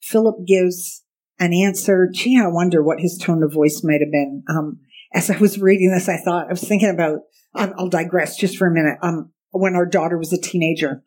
Philip 0.00 0.46
gives 0.46 1.04
an 1.38 1.52
answer. 1.52 2.08
Gee, 2.12 2.40
I 2.40 2.48
wonder 2.48 2.82
what 2.82 3.00
his 3.00 3.18
tone 3.22 3.42
of 3.42 3.52
voice 3.52 3.82
might 3.84 4.00
have 4.00 4.10
been. 4.10 4.42
Um, 4.48 4.80
as 5.12 5.30
I 5.30 5.38
was 5.38 5.60
reading 5.60 5.92
this, 5.92 6.08
I 6.08 6.16
thought, 6.16 6.46
I 6.48 6.52
was 6.52 6.64
thinking 6.64 6.90
about, 6.90 7.20
um, 7.54 7.72
I'll 7.78 7.88
digress 7.88 8.36
just 8.36 8.56
for 8.56 8.66
a 8.66 8.74
minute. 8.74 8.98
Um, 9.02 9.32
when 9.60 9.74
our 9.74 9.86
daughter 9.86 10.18
was 10.18 10.32
a 10.32 10.40
teenager 10.40 11.02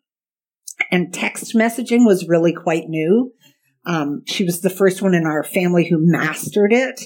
and 0.90 1.12
text 1.12 1.54
messaging 1.54 2.06
was 2.06 2.28
really 2.28 2.52
quite 2.52 2.88
new. 2.88 3.32
Um, 3.86 4.22
she 4.26 4.44
was 4.44 4.60
the 4.60 4.70
first 4.70 5.02
one 5.02 5.14
in 5.14 5.26
our 5.26 5.42
family 5.42 5.88
who 5.88 5.98
mastered 6.00 6.72
it. 6.72 7.02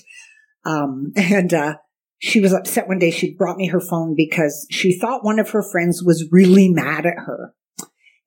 Um, 0.64 1.12
and, 1.16 1.52
uh, 1.52 1.76
she 2.18 2.40
was 2.40 2.52
upset 2.52 2.87
one 2.87 3.00
day. 3.00 3.11
She 3.11 3.34
brought 3.34 3.56
me 3.56 3.66
her 3.66 3.80
phone 3.80 4.14
because 4.16 4.68
she 4.70 4.96
thought 4.96 5.25
one 5.25 5.40
of 5.40 5.50
her 5.50 5.62
friends 5.62 6.04
was 6.04 6.28
really 6.30 6.68
mad 6.68 7.04
at 7.04 7.18
her. 7.26 7.52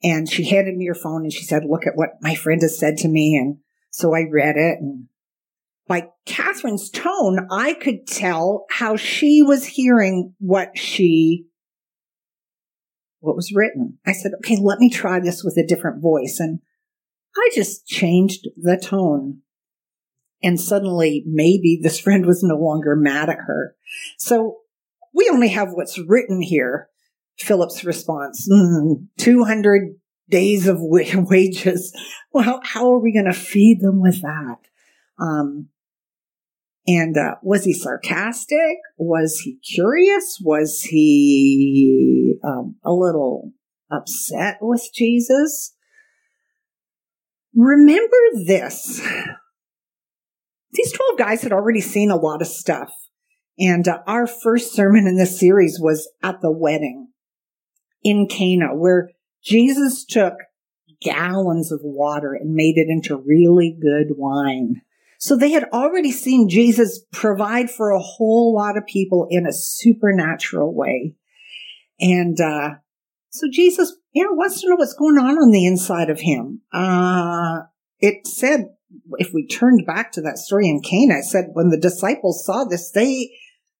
And 0.03 0.29
she 0.29 0.49
handed 0.49 0.75
me 0.75 0.87
her 0.87 0.93
phone 0.93 1.23
and 1.23 1.31
she 1.31 1.45
said, 1.45 1.63
look 1.65 1.87
at 1.87 1.95
what 1.95 2.09
my 2.21 2.35
friend 2.35 2.61
has 2.61 2.77
said 2.77 2.97
to 2.97 3.07
me. 3.07 3.37
And 3.41 3.59
so 3.91 4.13
I 4.13 4.25
read 4.29 4.57
it 4.57 4.79
and 4.81 5.07
by 5.87 6.07
Catherine's 6.25 6.89
tone, 6.89 7.47
I 7.51 7.73
could 7.73 8.07
tell 8.07 8.65
how 8.69 8.95
she 8.95 9.41
was 9.41 9.65
hearing 9.65 10.33
what 10.39 10.77
she, 10.77 11.45
what 13.25 13.35
was 13.35 13.53
written. 13.53 13.97
I 14.05 14.11
said, 14.13 14.33
okay, 14.39 14.57
let 14.61 14.79
me 14.79 14.89
try 14.89 15.19
this 15.19 15.43
with 15.43 15.57
a 15.57 15.65
different 15.65 16.01
voice. 16.01 16.37
And 16.39 16.59
I 17.35 17.49
just 17.53 17.85
changed 17.87 18.47
the 18.55 18.77
tone 18.77 19.41
and 20.45 20.61
suddenly 20.61 21.23
maybe 21.25 21.79
this 21.81 21.99
friend 21.99 22.25
was 22.25 22.43
no 22.43 22.55
longer 22.55 22.95
mad 22.95 23.29
at 23.29 23.39
her. 23.47 23.75
So 24.17 24.57
we 25.13 25.29
only 25.31 25.49
have 25.49 25.69
what's 25.71 25.97
written 25.97 26.41
here. 26.41 26.89
Philip's 27.39 27.83
response, 27.83 28.47
mm, 28.49 29.07
200 29.17 29.95
days 30.29 30.67
of 30.67 30.77
wages. 30.81 31.93
Well, 32.31 32.61
how 32.63 32.91
are 32.91 32.99
we 32.99 33.11
going 33.11 33.25
to 33.25 33.33
feed 33.33 33.81
them 33.81 34.01
with 34.01 34.21
that? 34.21 34.57
Um, 35.19 35.69
and 36.87 37.17
uh, 37.17 37.35
was 37.41 37.63
he 37.63 37.73
sarcastic? 37.73 38.77
Was 38.97 39.39
he 39.39 39.57
curious? 39.57 40.39
Was 40.43 40.81
he 40.81 42.35
um, 42.43 42.75
a 42.83 42.91
little 42.91 43.51
upset 43.91 44.57
with 44.61 44.87
Jesus? 44.93 45.73
Remember 47.55 48.17
this 48.45 49.01
these 50.75 50.91
12 50.91 51.17
guys 51.17 51.41
had 51.41 51.53
already 51.53 51.81
seen 51.81 52.11
a 52.11 52.15
lot 52.15 52.41
of 52.41 52.47
stuff. 52.47 52.91
And 53.57 53.87
uh, 53.87 53.99
our 54.05 54.27
first 54.27 54.73
sermon 54.73 55.07
in 55.07 55.17
this 55.17 55.39
series 55.39 55.79
was 55.79 56.09
at 56.21 56.41
the 56.41 56.51
wedding 56.51 57.07
in 58.03 58.27
Cana, 58.27 58.75
where 58.75 59.11
Jesus 59.43 60.05
took 60.05 60.33
gallons 61.01 61.71
of 61.71 61.79
water 61.81 62.33
and 62.33 62.53
made 62.53 62.77
it 62.77 62.87
into 62.89 63.23
really 63.25 63.77
good 63.79 64.15
wine. 64.17 64.81
So 65.25 65.35
they 65.35 65.49
had 65.49 65.63
already 65.73 66.11
seen 66.11 66.49
Jesus 66.49 67.03
provide 67.11 67.71
for 67.71 67.89
a 67.89 67.99
whole 67.99 68.53
lot 68.53 68.77
of 68.77 68.85
people 68.85 69.25
in 69.31 69.47
a 69.47 69.51
supernatural 69.51 70.71
way. 70.71 71.15
And, 71.99 72.39
uh, 72.39 72.75
so 73.31 73.47
Jesus, 73.51 73.97
you 74.13 74.23
know, 74.23 74.33
wants 74.33 74.61
to 74.61 74.69
know 74.69 74.75
what's 74.75 74.93
going 74.93 75.17
on 75.17 75.39
on 75.39 75.49
the 75.49 75.65
inside 75.65 76.11
of 76.11 76.19
him. 76.19 76.61
Uh, 76.71 77.61
it 77.99 78.27
said 78.27 78.75
if 79.13 79.33
we 79.33 79.47
turned 79.47 79.87
back 79.87 80.11
to 80.11 80.21
that 80.21 80.37
story 80.37 80.69
in 80.69 80.79
Cana, 80.79 81.15
I 81.15 81.21
said 81.21 81.45
when 81.53 81.69
the 81.69 81.79
disciples 81.79 82.45
saw 82.45 82.63
this, 82.63 82.91
they 82.91 83.31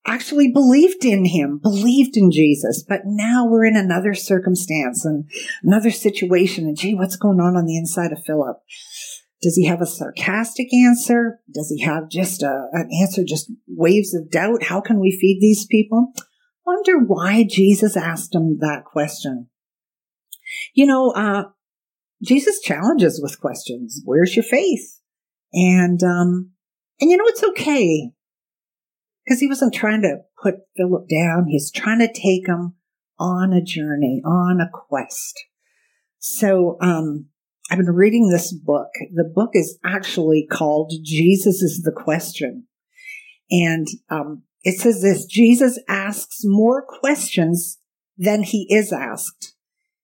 actually 0.04 0.52
believed 0.52 1.06
in 1.06 1.26
him, 1.26 1.60
believed 1.60 2.18
in 2.18 2.32
Jesus. 2.32 2.84
But 2.90 3.02
now 3.06 3.46
we're 3.46 3.66
in 3.66 3.78
another 3.78 4.16
circumstance 4.16 5.06
and 5.06 5.30
another 5.62 5.92
situation. 5.92 6.66
And 6.66 6.76
gee, 6.76 6.96
what's 6.96 7.18
going 7.18 7.40
on 7.40 7.56
on 7.56 7.66
the 7.66 7.78
inside 7.78 8.12
of 8.12 8.24
Philip? 8.26 8.58
Does 9.46 9.58
he 9.58 9.68
have 9.68 9.80
a 9.80 9.86
sarcastic 9.86 10.74
answer? 10.74 11.40
Does 11.54 11.70
he 11.70 11.84
have 11.84 12.10
just 12.10 12.42
a, 12.42 12.66
an 12.72 12.90
answer, 13.00 13.22
just 13.24 13.52
waves 13.68 14.16
of 14.16 14.32
doubt? 14.32 14.64
How 14.64 14.82
can 14.82 15.00
we 15.00 15.12
feed 15.12 15.38
these 15.40 15.68
people? 15.68 16.14
Wonder 16.66 16.98
why 16.98 17.46
Jesus 17.48 17.96
asked 17.96 18.34
him 18.34 18.58
that 18.62 18.86
question. 18.86 19.50
You 20.74 20.88
know, 20.88 21.12
uh, 21.12 21.44
Jesus 22.24 22.60
challenges 22.60 23.22
with 23.22 23.40
questions. 23.40 24.02
Where's 24.04 24.36
your 24.36 24.42
faith? 24.42 25.00
And, 25.54 26.02
um, 26.02 26.54
and 27.00 27.12
you 27.12 27.18
know, 27.18 27.26
it's 27.28 27.44
okay. 27.44 28.14
Cause 29.30 29.40
he 29.40 29.48
wasn't 29.48 29.76
trying 29.76 30.02
to 30.02 30.22
put 30.42 30.56
Philip 30.76 31.08
down. 31.08 31.46
He's 31.50 31.72
trying 31.72 32.00
to 32.00 32.12
take 32.12 32.48
him 32.48 32.78
on 33.20 33.54
a 33.54 33.62
journey, 33.62 34.24
on 34.26 34.60
a 34.60 34.72
quest. 34.74 35.40
So, 36.18 36.78
um, 36.82 37.28
I've 37.70 37.80
been 37.80 37.92
reading 37.92 38.30
this 38.30 38.54
book. 38.54 38.90
The 39.14 39.24
book 39.24 39.52
is 39.54 39.80
actually 39.84 40.46
called 40.46 40.94
Jesus 41.04 41.62
is 41.62 41.82
the 41.84 41.92
Question. 41.92 42.68
And, 43.50 43.88
um, 44.10 44.44
it 44.64 44.80
says 44.80 45.02
this, 45.02 45.26
Jesus 45.26 45.80
asks 45.88 46.42
more 46.44 46.84
questions 46.84 47.80
than 48.18 48.44
he 48.44 48.68
is 48.70 48.92
asked. 48.92 49.54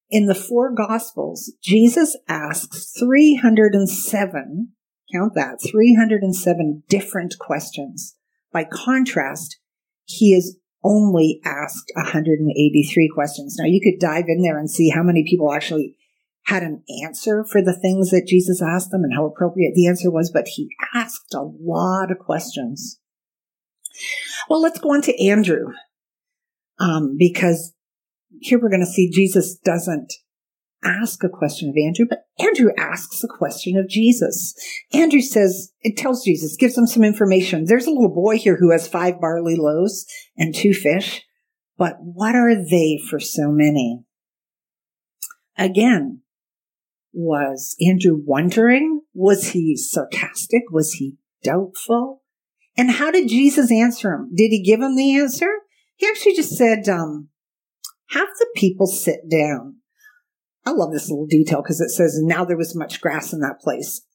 In 0.09 0.25
the 0.25 0.35
four 0.35 0.73
gospels, 0.73 1.53
Jesus 1.63 2.17
asks 2.27 2.93
307 2.99 4.73
Count 5.11 5.33
that 5.35 5.59
307 5.61 6.83
different 6.87 7.37
questions. 7.39 8.15
By 8.53 8.65
contrast, 8.65 9.59
he 10.05 10.33
is 10.33 10.57
only 10.83 11.41
asked 11.45 11.91
183 11.95 13.11
questions. 13.13 13.55
Now 13.59 13.65
you 13.65 13.81
could 13.81 13.99
dive 13.99 14.25
in 14.27 14.41
there 14.41 14.57
and 14.57 14.69
see 14.69 14.89
how 14.89 15.03
many 15.03 15.23
people 15.27 15.53
actually 15.53 15.95
had 16.43 16.63
an 16.63 16.83
answer 17.03 17.45
for 17.49 17.61
the 17.61 17.77
things 17.79 18.09
that 18.09 18.27
Jesus 18.27 18.61
asked 18.61 18.91
them 18.91 19.03
and 19.03 19.13
how 19.13 19.25
appropriate 19.25 19.73
the 19.75 19.87
answer 19.87 20.11
was, 20.11 20.31
but 20.31 20.47
he 20.47 20.69
asked 20.93 21.33
a 21.33 21.41
lot 21.41 22.11
of 22.11 22.19
questions. 22.19 22.99
Well, 24.49 24.61
let's 24.61 24.79
go 24.79 24.93
on 24.93 25.01
to 25.03 25.23
Andrew. 25.23 25.67
Um, 26.79 27.15
because 27.17 27.73
here 28.39 28.59
we're 28.59 28.69
going 28.69 28.81
to 28.81 28.87
see 28.87 29.11
Jesus 29.11 29.55
doesn't 29.63 30.13
ask 30.83 31.23
a 31.23 31.29
question 31.29 31.69
of 31.69 31.75
Andrew, 31.77 32.07
but 32.09 32.25
Andrew 32.39 32.71
asks 32.77 33.23
a 33.23 33.27
question 33.27 33.77
of 33.77 33.87
Jesus. 33.87 34.55
Andrew 34.93 35.21
says, 35.21 35.71
it 35.81 35.95
tells 35.95 36.23
Jesus, 36.23 36.55
gives 36.55 36.75
him 36.75 36.87
some 36.87 37.03
information. 37.03 37.65
There's 37.65 37.85
a 37.85 37.91
little 37.91 38.13
boy 38.13 38.37
here 38.37 38.57
who 38.59 38.71
has 38.71 38.87
five 38.87 39.21
barley 39.21 39.55
loaves 39.55 40.05
and 40.37 40.55
two 40.55 40.73
fish, 40.73 41.23
but 41.77 41.97
what 41.99 42.35
are 42.35 42.55
they 42.55 42.99
for 43.09 43.19
so 43.19 43.51
many? 43.51 44.03
Again, 45.57 46.21
was 47.13 47.75
Andrew 47.85 48.21
wondering? 48.25 49.01
Was 49.13 49.49
he 49.49 49.75
sarcastic? 49.75 50.63
Was 50.71 50.93
he 50.93 51.17
doubtful? 51.43 52.21
And 52.77 52.91
how 52.91 53.11
did 53.11 53.27
Jesus 53.27 53.71
answer 53.71 54.13
him? 54.13 54.31
Did 54.35 54.49
he 54.49 54.63
give 54.63 54.79
him 54.79 54.95
the 54.95 55.17
answer? 55.17 55.49
He 55.95 56.07
actually 56.07 56.35
just 56.35 56.55
said, 56.55 56.87
um, 56.87 57.29
have 58.09 58.29
the 58.39 58.47
people 58.55 58.87
sit 58.87 59.29
down. 59.29 59.77
I 60.65 60.71
love 60.71 60.91
this 60.91 61.09
little 61.09 61.27
detail 61.27 61.61
because 61.61 61.81
it 61.81 61.89
says, 61.89 62.19
now 62.21 62.45
there 62.45 62.57
was 62.57 62.75
much 62.75 63.01
grass 63.01 63.33
in 63.33 63.39
that 63.41 63.59
place. 63.59 64.01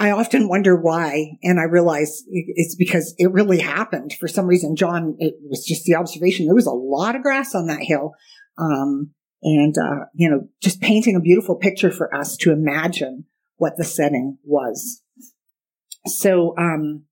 I, 0.00 0.10
often 0.12 0.48
wonder 0.48 0.74
why, 0.76 1.36
and 1.42 1.60
I 1.60 1.64
realize 1.64 2.22
it's 2.28 2.74
because 2.74 3.14
it 3.18 3.32
really 3.32 3.58
happened. 3.58 4.14
For 4.18 4.28
some 4.28 4.46
reason, 4.46 4.76
John, 4.76 5.16
it 5.18 5.34
was 5.42 5.64
just 5.66 5.84
the 5.84 5.94
observation. 5.94 6.46
There 6.46 6.54
was 6.54 6.66
a 6.66 6.70
lot 6.70 7.16
of 7.16 7.22
grass 7.22 7.54
on 7.54 7.66
that 7.66 7.82
hill. 7.82 8.12
Um, 8.56 9.10
and, 9.42 9.76
uh, 9.78 10.06
you 10.14 10.28
know, 10.28 10.48
just 10.60 10.80
painting 10.80 11.16
a 11.16 11.20
beautiful 11.20 11.56
picture 11.56 11.90
for 11.90 12.14
us 12.14 12.36
to 12.38 12.52
imagine 12.52 13.24
what 13.56 13.74
the 13.76 13.84
setting 13.84 14.38
was. 14.44 15.02
So, 16.06 16.54
um, 16.58 17.04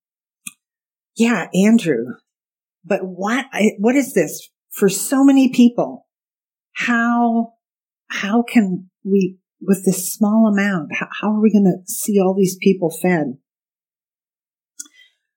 yeah, 1.16 1.48
Andrew, 1.54 2.14
but 2.84 3.00
what, 3.02 3.46
what 3.78 3.96
is 3.96 4.14
this 4.14 4.48
for 4.70 4.88
so 4.88 5.24
many 5.24 5.50
people? 5.52 6.06
How, 6.74 7.54
how 8.08 8.42
can 8.42 8.90
we, 9.04 9.38
with 9.60 9.84
this 9.84 10.12
small 10.12 10.46
amount, 10.46 10.90
how, 10.98 11.08
how 11.20 11.32
are 11.32 11.40
we 11.40 11.52
going 11.52 11.64
to 11.64 11.90
see 11.90 12.20
all 12.20 12.34
these 12.34 12.58
people 12.60 12.90
fed? 12.90 13.38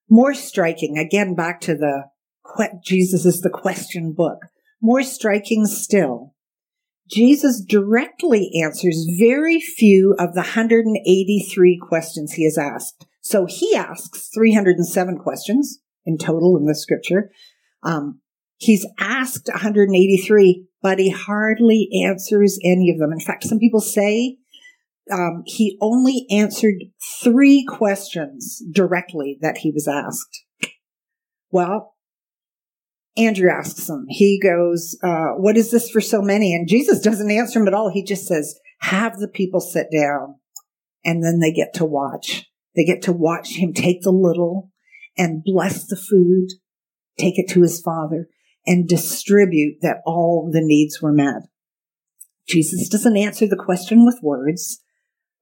More 0.09 0.33
striking, 0.33 0.97
again, 0.97 1.35
back 1.35 1.61
to 1.61 1.75
the, 1.75 2.05
Jesus 2.83 3.25
is 3.25 3.41
the 3.41 3.49
question 3.49 4.13
book. 4.13 4.39
More 4.81 5.03
striking 5.03 5.65
still, 5.65 6.33
Jesus 7.09 7.61
directly 7.61 8.51
answers 8.63 9.07
very 9.17 9.59
few 9.59 10.15
of 10.19 10.33
the 10.33 10.41
183 10.41 11.79
questions 11.81 12.33
he 12.33 12.43
has 12.43 12.57
asked. 12.57 13.05
So 13.21 13.45
he 13.47 13.75
asks 13.75 14.29
307 14.33 15.17
questions 15.17 15.79
in 16.05 16.17
total 16.17 16.55
in 16.57 16.65
the 16.65 16.75
scripture. 16.75 17.31
Um, 17.83 18.21
he's 18.57 18.85
asked 18.99 19.49
183, 19.51 20.67
but 20.81 20.99
he 20.99 21.09
hardly 21.09 21.89
answers 22.05 22.59
any 22.63 22.91
of 22.91 22.99
them. 22.99 23.11
In 23.11 23.19
fact, 23.19 23.43
some 23.43 23.59
people 23.59 23.81
say 23.81 24.37
um, 25.11 25.43
he 25.45 25.77
only 25.81 26.27
answered 26.29 26.75
three 27.23 27.65
questions 27.67 28.61
directly 28.71 29.37
that 29.41 29.59
he 29.59 29.71
was 29.71 29.87
asked. 29.87 30.45
Well, 31.51 31.95
Andrew 33.19 33.49
asks 33.51 33.89
him, 33.89 34.05
he 34.07 34.39
goes, 34.41 34.97
uh, 35.03 35.31
what 35.35 35.57
is 35.57 35.71
this 35.71 35.89
for 35.89 36.01
so 36.01 36.21
many? 36.21 36.53
And 36.53 36.67
Jesus 36.67 36.99
doesn't 36.99 37.31
answer 37.31 37.59
him 37.59 37.67
at 37.67 37.73
all. 37.73 37.91
He 37.91 38.03
just 38.03 38.25
says, 38.25 38.57
have 38.81 39.17
the 39.17 39.27
people 39.27 39.59
sit 39.59 39.87
down 39.91 40.35
and 41.03 41.23
then 41.23 41.39
they 41.39 41.51
get 41.51 41.73
to 41.75 41.85
watch. 41.85 42.45
They 42.75 42.85
get 42.85 43.01
to 43.03 43.13
watch 43.13 43.57
him 43.57 43.73
take 43.73 44.01
the 44.01 44.11
little 44.11 44.71
and 45.17 45.43
bless 45.43 45.85
the 45.85 45.97
food, 45.97 46.49
take 47.17 47.37
it 47.37 47.49
to 47.49 47.61
his 47.61 47.81
father 47.81 48.27
and 48.65 48.87
distribute 48.87 49.77
that 49.81 49.97
all 50.05 50.49
the 50.51 50.61
needs 50.61 51.01
were 51.01 51.11
met. 51.11 51.43
Jesus 52.47 52.89
doesn't 52.89 53.17
answer 53.17 53.47
the 53.47 53.55
question 53.55 54.05
with 54.05 54.19
words, 54.23 54.79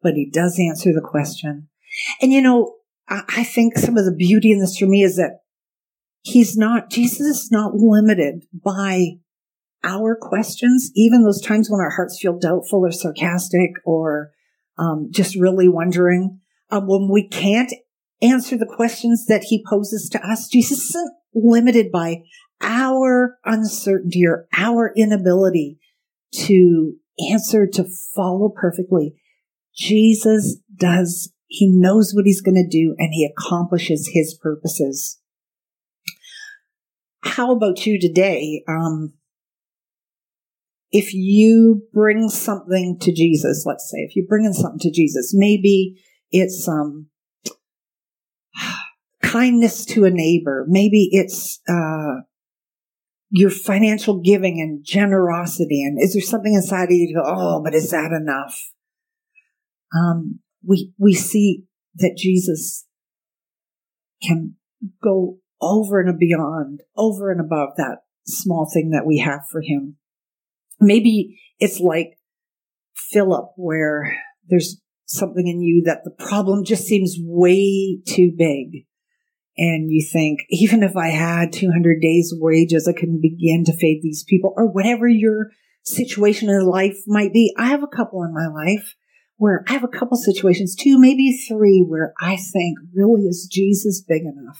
but 0.02 0.14
he 0.14 0.30
does 0.30 0.60
answer 0.60 0.94
the 0.94 1.02
question. 1.02 1.70
And 2.22 2.34
you 2.34 2.42
know, 2.42 2.76
I 3.10 3.44
think 3.44 3.78
some 3.78 3.98
of 3.98 4.06
the 4.06 4.16
beauty 4.16 4.52
in 4.52 4.60
this 4.60 4.78
for 4.78 4.86
me 4.86 5.02
is 5.02 5.16
that 5.16 5.40
he's 6.22 6.58
not, 6.58 6.90
Jesus 6.90 7.22
is 7.22 7.52
not 7.52 7.76
limited 7.76 8.46
by 8.54 9.18
our 9.84 10.18
questions, 10.20 10.92
even 10.96 11.24
those 11.24 11.42
times 11.42 11.70
when 11.70 11.80
our 11.80 11.92
hearts 11.92 12.20
feel 12.22 12.38
doubtful 12.38 12.86
or 12.86 12.92
sarcastic 12.92 13.72
or 13.86 14.32
um, 14.78 15.10
just 15.12 15.36
really 15.36 15.70
wondering. 15.70 16.40
Um, 16.70 16.88
when 16.88 17.10
we 17.12 17.28
can't 17.28 17.72
answer 18.22 18.58
the 18.58 18.66
questions 18.66 19.26
that 19.28 19.46
he 19.46 19.64
poses 19.68 20.10
to 20.10 20.20
us, 20.28 20.48
Jesus 20.48 20.90
isn't 20.90 21.14
limited 21.34 21.92
by 21.92 22.24
our 22.62 23.38
uncertainty 23.46 24.26
or 24.26 24.48
our 24.58 24.92
inability 24.96 25.80
to 26.34 26.96
answer, 27.32 27.68
to 27.68 27.86
follow 28.16 28.50
perfectly. 28.50 29.16
Jesus 29.76 30.58
does, 30.76 31.32
he 31.46 31.68
knows 31.68 32.14
what 32.14 32.26
he's 32.26 32.42
going 32.42 32.56
to 32.56 32.68
do 32.68 32.96
and 32.98 33.14
he 33.14 33.26
accomplishes 33.26 34.10
his 34.14 34.38
purposes 34.42 35.20
how 37.28 37.52
about 37.52 37.86
you 37.86 38.00
today? 38.00 38.64
Um, 38.68 39.14
if 40.92 41.14
you 41.14 41.84
bring 41.94 42.30
something 42.30 42.98
to 43.02 43.12
Jesus, 43.12 43.66
let's 43.66 43.90
say, 43.92 44.00
if 44.00 44.16
you're 44.16 44.28
bringing 44.28 44.54
something 44.54 44.80
to 44.80 44.92
Jesus, 44.92 45.34
maybe 45.36 46.02
it's 46.32 46.68
um, 46.68 47.08
kindness 49.22 49.86
to 49.86 50.06
a 50.06 50.10
neighbor, 50.10 50.66
maybe 50.68 51.10
it's 51.12 51.60
uh, 51.70 52.22
your 53.30 53.50
financial 53.50 54.22
giving 54.22 54.62
and 54.62 54.84
generosity, 54.86 55.84
and 55.84 56.02
is 56.02 56.14
there 56.14 56.22
something 56.22 56.54
inside 56.54 56.86
of 56.86 56.92
you 56.92 57.08
to 57.08 57.22
go, 57.22 57.24
oh, 57.26 57.62
but 57.64 57.76
is 57.76 57.92
that 57.92 58.12
enough? 58.12 58.58
Um, 59.96 60.40
we 60.66 60.94
we 60.98 61.14
see 61.14 61.66
that 61.96 62.16
Jesus 62.18 62.86
can 64.24 64.56
go 65.04 65.40
over 65.62 66.00
and 66.00 66.18
beyond, 66.20 66.82
over 66.96 67.32
and 67.32 67.42
above 67.42 67.70
that 67.78 68.00
small 68.26 68.70
thing 68.72 68.92
that 68.92 69.06
we 69.06 69.20
have 69.20 69.42
for 69.50 69.62
him. 69.62 69.98
Maybe 70.80 71.40
it's 71.60 71.80
like 71.80 72.18
Philip, 72.96 73.52
where 73.56 74.18
there's 74.48 74.80
something 75.06 75.48
in 75.48 75.62
you 75.62 75.84
that 75.86 76.04
the 76.04 76.12
problem 76.12 76.64
just 76.64 76.86
seems 76.86 77.16
way 77.20 78.00
too 78.06 78.32
big. 78.38 78.86
And 79.58 79.90
you 79.90 80.08
think, 80.12 80.42
even 80.50 80.84
if 80.84 80.96
I 80.96 81.10
had 81.10 81.54
200 81.54 82.02
days 82.02 82.34
wages, 82.38 82.88
I 82.88 82.98
couldn't 82.98 83.22
begin 83.22 83.64
to 83.66 83.78
feed 83.78 84.02
these 84.04 84.24
people 84.28 84.54
or 84.56 84.68
whatever 84.68 85.08
your 85.08 85.52
situation 85.84 86.50
in 86.50 86.66
life 86.66 86.98
might 87.08 87.34
be. 87.34 87.54
I 87.58 87.68
have 87.68 87.84
a 87.84 87.96
couple 87.96 88.24
in 88.24 88.34
my 88.34 88.48
life 88.48 88.96
where 89.38 89.64
I 89.68 89.74
have 89.74 89.84
a 89.84 89.88
couple 89.88 90.18
situations, 90.18 90.76
two, 90.76 91.00
maybe 91.00 91.32
three, 91.48 91.86
where 91.88 92.14
I 92.20 92.36
think, 92.36 92.80
really, 92.94 93.22
is 93.22 93.48
Jesus 93.52 94.02
big 94.02 94.24
enough? 94.24 94.60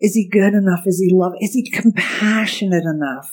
Is 0.00 0.14
he 0.14 0.28
good 0.28 0.54
enough? 0.54 0.80
Is 0.86 1.00
he 1.00 1.14
love? 1.14 1.32
Is 1.40 1.54
he 1.54 1.70
compassionate 1.70 2.84
enough 2.84 3.32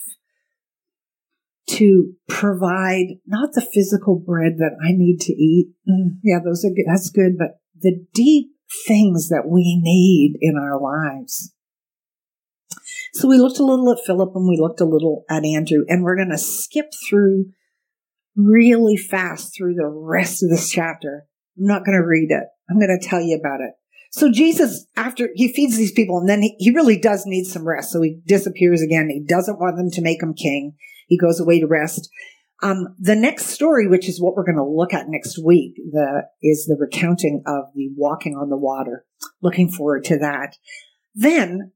to 1.70 2.12
provide 2.28 3.18
not 3.26 3.50
the 3.52 3.66
physical 3.74 4.18
bread 4.18 4.54
that 4.58 4.76
I 4.82 4.92
need 4.92 5.20
to 5.22 5.32
eat? 5.32 5.72
Mm, 5.88 6.18
yeah, 6.22 6.38
those 6.44 6.64
are 6.64 6.74
good. 6.74 6.86
That's 6.88 7.10
good. 7.10 7.36
But 7.38 7.60
the 7.80 8.06
deep 8.14 8.52
things 8.86 9.28
that 9.28 9.44
we 9.46 9.78
need 9.82 10.38
in 10.40 10.56
our 10.56 10.80
lives. 10.80 11.52
So 13.12 13.28
we 13.28 13.38
looked 13.38 13.58
a 13.58 13.64
little 13.64 13.92
at 13.92 14.04
Philip 14.04 14.32
and 14.34 14.48
we 14.48 14.58
looked 14.58 14.80
a 14.80 14.86
little 14.86 15.24
at 15.30 15.44
Andrew 15.44 15.84
and 15.88 16.02
we're 16.02 16.16
going 16.16 16.30
to 16.30 16.38
skip 16.38 16.86
through 17.08 17.46
really 18.36 18.96
fast 18.96 19.54
through 19.56 19.74
the 19.74 19.86
rest 19.86 20.42
of 20.42 20.50
this 20.50 20.70
chapter. 20.70 21.26
I'm 21.56 21.66
not 21.66 21.84
going 21.84 21.96
to 21.96 22.04
read 22.04 22.30
it. 22.30 22.44
I'm 22.68 22.80
going 22.80 22.98
to 22.98 23.06
tell 23.06 23.20
you 23.20 23.38
about 23.38 23.60
it. 23.60 23.74
So 24.16 24.30
Jesus, 24.30 24.86
after 24.94 25.30
he 25.34 25.52
feeds 25.52 25.76
these 25.76 25.90
people, 25.90 26.18
and 26.18 26.28
then 26.28 26.40
he, 26.40 26.54
he 26.60 26.70
really 26.70 26.96
does 26.96 27.24
need 27.26 27.46
some 27.46 27.66
rest. 27.66 27.90
So 27.90 28.00
he 28.00 28.20
disappears 28.24 28.80
again. 28.80 29.10
He 29.10 29.18
doesn't 29.18 29.58
want 29.58 29.76
them 29.76 29.90
to 29.90 30.02
make 30.02 30.22
him 30.22 30.34
king. 30.34 30.76
He 31.08 31.18
goes 31.18 31.40
away 31.40 31.58
to 31.58 31.66
rest. 31.66 32.08
Um, 32.62 32.94
the 32.96 33.16
next 33.16 33.46
story, 33.46 33.88
which 33.88 34.08
is 34.08 34.22
what 34.22 34.36
we're 34.36 34.44
going 34.44 34.54
to 34.54 34.62
look 34.62 34.94
at 34.94 35.08
next 35.08 35.44
week, 35.44 35.74
the, 35.90 36.28
is 36.40 36.66
the 36.66 36.76
recounting 36.78 37.42
of 37.44 37.64
the 37.74 37.90
walking 37.96 38.36
on 38.36 38.50
the 38.50 38.56
water. 38.56 39.04
Looking 39.42 39.68
forward 39.68 40.04
to 40.04 40.18
that. 40.20 40.58
Then, 41.16 41.72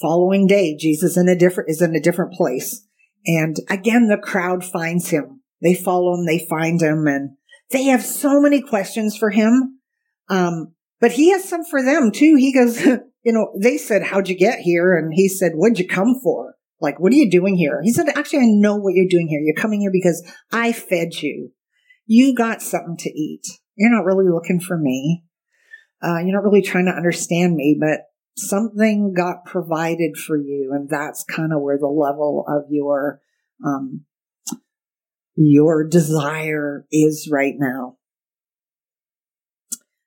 following 0.00 0.46
day, 0.46 0.74
Jesus 0.74 1.18
in 1.18 1.28
a 1.28 1.36
different 1.36 1.68
is 1.68 1.82
in 1.82 1.94
a 1.94 2.00
different 2.00 2.32
place, 2.32 2.86
and 3.26 3.56
again 3.68 4.08
the 4.08 4.16
crowd 4.16 4.64
finds 4.64 5.10
him. 5.10 5.42
They 5.60 5.74
follow 5.74 6.14
him, 6.14 6.24
they 6.24 6.46
find 6.48 6.80
him, 6.80 7.06
and 7.06 7.36
they 7.70 7.84
have 7.84 8.02
so 8.02 8.40
many 8.40 8.62
questions 8.62 9.18
for 9.18 9.30
him. 9.30 9.80
Um, 10.30 10.74
but 11.00 11.12
he 11.12 11.30
has 11.30 11.48
some 11.48 11.64
for 11.64 11.82
them 11.82 12.10
too. 12.10 12.36
He 12.36 12.52
goes, 12.52 12.84
you 13.22 13.32
know, 13.32 13.52
they 13.60 13.78
said, 13.78 14.02
how'd 14.02 14.28
you 14.28 14.36
get 14.36 14.60
here? 14.60 14.96
And 14.96 15.12
he 15.14 15.28
said, 15.28 15.52
what'd 15.54 15.78
you 15.78 15.86
come 15.86 16.20
for? 16.22 16.54
Like, 16.80 17.00
what 17.00 17.12
are 17.12 17.16
you 17.16 17.30
doing 17.30 17.56
here? 17.56 17.80
He 17.82 17.92
said, 17.92 18.08
actually, 18.08 18.40
I 18.40 18.46
know 18.46 18.76
what 18.76 18.94
you're 18.94 19.08
doing 19.08 19.28
here. 19.28 19.40
You're 19.40 19.60
coming 19.60 19.80
here 19.80 19.90
because 19.92 20.24
I 20.52 20.72
fed 20.72 21.14
you. 21.20 21.50
You 22.06 22.34
got 22.34 22.62
something 22.62 22.96
to 22.98 23.10
eat. 23.10 23.46
You're 23.76 23.94
not 23.94 24.04
really 24.04 24.28
looking 24.28 24.60
for 24.60 24.78
me. 24.78 25.24
Uh, 26.02 26.18
you're 26.18 26.34
not 26.34 26.44
really 26.44 26.62
trying 26.62 26.86
to 26.86 26.92
understand 26.92 27.54
me, 27.54 27.76
but 27.78 28.02
something 28.36 29.12
got 29.12 29.44
provided 29.44 30.16
for 30.16 30.36
you. 30.36 30.70
And 30.72 30.88
that's 30.88 31.24
kind 31.24 31.52
of 31.52 31.60
where 31.60 31.78
the 31.78 31.88
level 31.88 32.44
of 32.48 32.70
your, 32.70 33.20
um, 33.64 34.04
your 35.34 35.86
desire 35.86 36.86
is 36.92 37.28
right 37.30 37.54
now. 37.58 37.96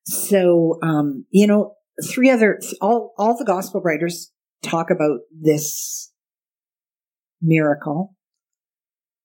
So, 0.04 0.80
um, 0.82 1.26
you 1.30 1.48
know, 1.48 1.76
three 2.12 2.30
other, 2.30 2.60
all, 2.82 3.14
all 3.18 3.38
the 3.38 3.46
gospel 3.46 3.82
writers 3.82 4.32
talk 4.64 4.90
about 4.90 5.20
this 5.32 6.12
miracle, 7.42 8.16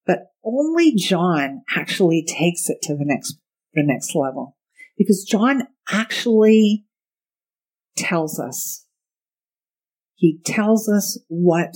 but 0.07 0.33
only 0.45 0.95
John 0.95 1.63
actually 1.75 2.25
takes 2.27 2.69
it 2.69 2.79
to 2.83 2.95
the 2.95 3.05
next, 3.05 3.39
the 3.75 3.83
next 3.85 4.15
level 4.15 4.57
because 4.97 5.25
John 5.25 5.65
actually 5.91 6.85
tells 7.97 8.39
us. 8.39 8.85
He 10.15 10.41
tells 10.45 10.89
us 10.89 11.21
what, 11.29 11.75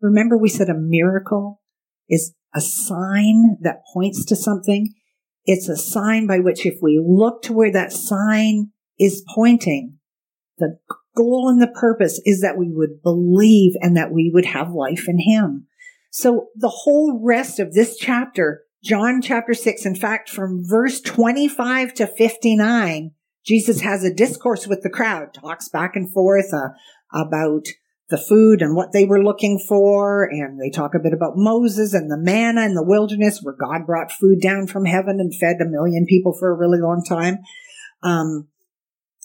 remember 0.00 0.36
we 0.36 0.48
said 0.48 0.68
a 0.68 0.74
miracle 0.74 1.62
is 2.08 2.34
a 2.54 2.60
sign 2.60 3.56
that 3.62 3.82
points 3.92 4.24
to 4.26 4.36
something. 4.36 4.94
It's 5.50 5.70
a 5.70 5.78
sign 5.78 6.26
by 6.26 6.40
which 6.40 6.66
if 6.66 6.80
we 6.82 7.02
look 7.02 7.40
to 7.44 7.54
where 7.54 7.72
that 7.72 7.90
sign 7.90 8.70
is 8.98 9.24
pointing, 9.34 9.96
the 10.58 10.78
goal 11.16 11.48
and 11.48 11.60
the 11.60 11.74
purpose 11.80 12.20
is 12.26 12.42
that 12.42 12.58
we 12.58 12.70
would 12.70 13.02
believe 13.02 13.72
and 13.80 13.96
that 13.96 14.12
we 14.12 14.30
would 14.32 14.44
have 14.44 14.72
life 14.72 15.08
in 15.08 15.18
Him. 15.18 15.66
So 16.10 16.48
the 16.54 16.68
whole 16.68 17.18
rest 17.24 17.58
of 17.58 17.72
this 17.72 17.96
chapter, 17.96 18.64
John 18.84 19.22
chapter 19.22 19.54
6, 19.54 19.86
in 19.86 19.96
fact, 19.96 20.28
from 20.28 20.68
verse 20.68 21.00
25 21.00 21.94
to 21.94 22.06
59, 22.06 23.12
Jesus 23.46 23.80
has 23.80 24.04
a 24.04 24.12
discourse 24.12 24.66
with 24.66 24.82
the 24.82 24.90
crowd, 24.90 25.32
talks 25.32 25.70
back 25.70 25.96
and 25.96 26.12
forth 26.12 26.52
uh, 26.52 26.68
about 27.10 27.64
the 28.10 28.18
food 28.18 28.62
and 28.62 28.74
what 28.74 28.92
they 28.92 29.04
were 29.04 29.22
looking 29.22 29.58
for. 29.68 30.24
And 30.24 30.60
they 30.60 30.70
talk 30.70 30.94
a 30.94 31.02
bit 31.02 31.12
about 31.12 31.36
Moses 31.36 31.92
and 31.92 32.10
the 32.10 32.16
manna 32.16 32.64
in 32.64 32.74
the 32.74 32.84
wilderness 32.84 33.40
where 33.42 33.54
God 33.54 33.86
brought 33.86 34.12
food 34.12 34.40
down 34.40 34.66
from 34.66 34.84
heaven 34.84 35.20
and 35.20 35.34
fed 35.34 35.56
a 35.60 35.68
million 35.68 36.06
people 36.06 36.34
for 36.38 36.50
a 36.50 36.56
really 36.56 36.80
long 36.80 37.04
time. 37.06 37.38
Um, 38.02 38.48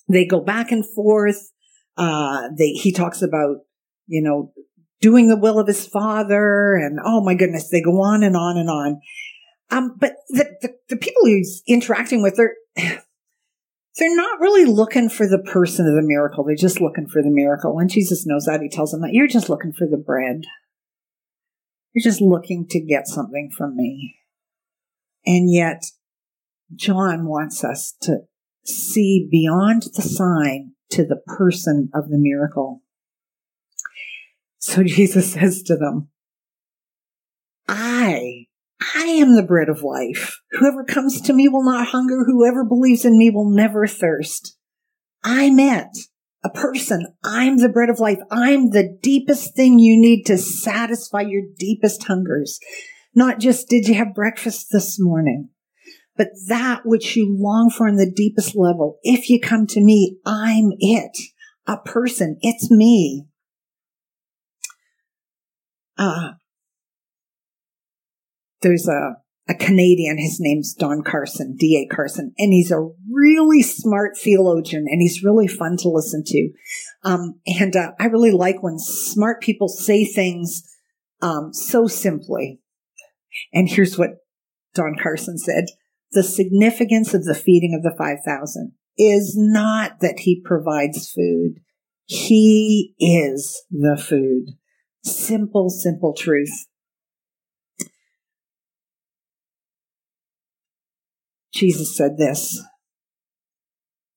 they 0.09 0.25
go 0.25 0.41
back 0.41 0.71
and 0.71 0.85
forth. 0.85 1.51
Uh, 1.95 2.49
they, 2.57 2.69
he 2.69 2.91
talks 2.91 3.21
about, 3.21 3.57
you 4.07 4.21
know, 4.21 4.51
doing 4.99 5.27
the 5.27 5.37
will 5.37 5.59
of 5.59 5.67
his 5.67 5.85
father 5.85 6.75
and 6.75 6.99
oh 7.03 7.21
my 7.21 7.35
goodness, 7.35 7.69
they 7.69 7.81
go 7.81 8.01
on 8.01 8.23
and 8.23 8.35
on 8.35 8.57
and 8.57 8.69
on. 8.69 9.01
Um, 9.69 9.95
but 9.99 10.15
the, 10.29 10.45
the, 10.61 10.75
the 10.89 10.97
people 10.97 11.25
he's 11.25 11.63
interacting 11.67 12.21
with 12.21 12.39
are, 12.39 12.55
they're 13.97 14.15
not 14.15 14.39
really 14.39 14.65
looking 14.65 15.09
for 15.09 15.27
the 15.27 15.39
person 15.39 15.87
of 15.87 15.93
the 15.93 16.01
miracle. 16.01 16.43
They're 16.43 16.55
just 16.55 16.81
looking 16.81 17.07
for 17.07 17.21
the 17.21 17.29
miracle. 17.29 17.77
And 17.77 17.89
Jesus 17.89 18.25
knows 18.25 18.45
that. 18.45 18.61
He 18.61 18.69
tells 18.69 18.91
them 18.91 19.01
that 19.01 19.13
you're 19.13 19.27
just 19.27 19.49
looking 19.49 19.71
for 19.71 19.87
the 19.87 19.97
bread. 19.97 20.43
You're 21.93 22.03
just 22.03 22.21
looking 22.21 22.65
to 22.69 22.79
get 22.79 23.07
something 23.07 23.51
from 23.55 23.75
me. 23.75 24.15
And 25.25 25.51
yet, 25.51 25.83
John 26.73 27.27
wants 27.27 27.63
us 27.63 27.95
to 28.01 28.21
see 28.65 29.27
beyond 29.29 29.83
the 29.95 30.01
sign 30.01 30.73
to 30.91 31.05
the 31.05 31.21
person 31.27 31.89
of 31.93 32.09
the 32.09 32.17
miracle. 32.17 32.81
So 34.57 34.83
Jesus 34.83 35.33
says 35.33 35.61
to 35.63 35.75
them, 35.75 36.09
I 37.67 38.47
I 38.95 39.03
am 39.03 39.35
the 39.35 39.43
bread 39.43 39.69
of 39.69 39.83
life. 39.83 40.39
Whoever 40.51 40.83
comes 40.83 41.21
to 41.21 41.33
me 41.33 41.47
will 41.47 41.63
not 41.63 41.87
hunger. 41.87 42.23
Whoever 42.25 42.63
believes 42.63 43.05
in 43.05 43.17
me 43.17 43.29
will 43.29 43.49
never 43.49 43.87
thirst. 43.87 44.57
I'm 45.23 45.59
it. 45.59 45.97
A 46.43 46.49
person. 46.49 47.07
I'm 47.23 47.57
the 47.57 47.69
bread 47.69 47.89
of 47.89 47.99
life. 47.99 48.19
I'm 48.29 48.71
the 48.71 48.97
deepest 49.01 49.55
thing 49.55 49.79
you 49.79 49.99
need 49.99 50.23
to 50.25 50.37
satisfy 50.37 51.21
your 51.21 51.43
deepest 51.57 52.03
hungers. 52.03 52.59
Not 53.15 53.39
just 53.39 53.69
did 53.69 53.87
you 53.87 53.95
have 53.95 54.15
breakfast 54.15 54.67
this 54.71 54.99
morning, 54.99 55.49
but 56.17 56.29
that 56.47 56.81
which 56.83 57.15
you 57.15 57.33
long 57.39 57.69
for 57.69 57.87
in 57.87 57.95
the 57.95 58.11
deepest 58.11 58.55
level. 58.55 58.99
If 59.03 59.29
you 59.29 59.39
come 59.39 59.67
to 59.67 59.79
me, 59.79 60.17
I'm 60.25 60.71
it. 60.79 61.17
A 61.67 61.77
person. 61.77 62.37
It's 62.41 62.69
me. 62.69 63.25
Uh, 65.97 66.31
there's 68.63 68.87
a, 68.87 69.17
a 69.47 69.53
Canadian, 69.53 70.17
his 70.17 70.37
name's 70.39 70.73
Don 70.73 71.03
Carson, 71.03 71.55
D.A. 71.57 71.93
Carson, 71.93 72.33
and 72.37 72.51
he's 72.51 72.71
a 72.71 72.89
really 73.11 73.61
smart 73.61 74.17
theologian 74.17 74.85
and 74.89 75.01
he's 75.01 75.23
really 75.23 75.47
fun 75.47 75.77
to 75.77 75.89
listen 75.89 76.23
to. 76.25 76.49
Um, 77.03 77.39
and 77.45 77.75
uh, 77.75 77.91
I 77.99 78.05
really 78.05 78.31
like 78.31 78.63
when 78.63 78.79
smart 78.79 79.41
people 79.41 79.67
say 79.67 80.05
things 80.05 80.63
um, 81.21 81.53
so 81.53 81.87
simply. 81.87 82.59
And 83.53 83.69
here's 83.69 83.97
what 83.97 84.11
Don 84.73 84.95
Carson 85.01 85.37
said. 85.37 85.65
The 86.11 86.23
significance 86.23 87.13
of 87.13 87.25
the 87.25 87.35
feeding 87.35 87.73
of 87.75 87.83
the 87.83 87.95
5,000 87.97 88.73
is 88.97 89.35
not 89.35 89.99
that 90.01 90.19
he 90.19 90.41
provides 90.43 91.11
food. 91.11 91.55
He 92.05 92.93
is 92.99 93.63
the 93.71 93.97
food. 93.97 94.55
Simple, 95.03 95.69
simple 95.69 96.13
truth. 96.13 96.67
Jesus 101.53 101.95
said 101.95 102.17
this 102.17 102.61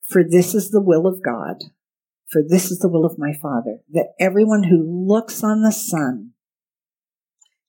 For 0.08 0.22
this 0.24 0.54
is 0.54 0.70
the 0.70 0.82
will 0.82 1.06
of 1.06 1.22
God, 1.22 1.56
for 2.30 2.42
this 2.46 2.70
is 2.70 2.78
the 2.78 2.88
will 2.88 3.04
of 3.04 3.18
my 3.18 3.32
Father, 3.40 3.78
that 3.92 4.14
everyone 4.18 4.64
who 4.64 5.06
looks 5.06 5.44
on 5.44 5.62
the 5.62 5.72
Son 5.72 6.32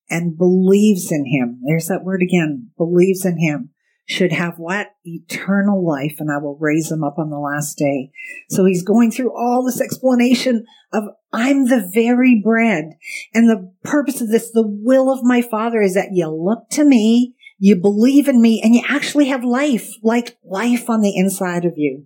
and 0.10 0.38
believes 0.38 1.12
in 1.12 1.26
him, 1.26 1.62
there's 1.66 1.88
that 1.88 2.04
word 2.04 2.22
again, 2.22 2.72
believes 2.78 3.26
in 3.26 3.40
him, 3.40 3.72
should 4.10 4.32
have 4.32 4.58
what? 4.58 4.92
Eternal 5.04 5.86
life, 5.86 6.16
and 6.20 6.32
I 6.32 6.38
will 6.38 6.58
raise 6.62 6.90
him 6.90 7.04
up 7.04 7.16
on 7.18 7.30
the 7.30 7.38
last 7.38 7.78
day. 7.78 8.12
So 8.50 8.64
he's 8.64 8.84
going 8.84 9.12
through 9.12 9.36
all 9.38 9.66
this 9.66 9.82
explanation 9.82 10.66
of 10.94 11.04
I'm 11.34 11.66
the 11.66 11.92
very 11.94 12.42
bread. 12.42 12.92
And 13.34 13.50
the 13.50 13.74
purpose 13.84 14.22
of 14.22 14.30
this, 14.30 14.50
the 14.50 14.66
will 14.66 15.12
of 15.12 15.24
my 15.24 15.42
Father 15.42 15.82
is 15.82 15.94
that 15.96 16.14
you 16.14 16.30
look 16.30 16.70
to 16.72 16.86
me 16.86 17.36
you 17.60 17.76
believe 17.76 18.28
in 18.28 18.42
me 18.42 18.62
and 18.64 18.76
you 18.76 18.84
actually 18.88 19.28
have 19.28 19.44
life, 19.44 19.90
like 20.04 20.38
life 20.44 20.90
on 20.90 21.02
the 21.02 21.16
inside 21.16 21.66
of 21.66 21.74
you. 21.76 22.06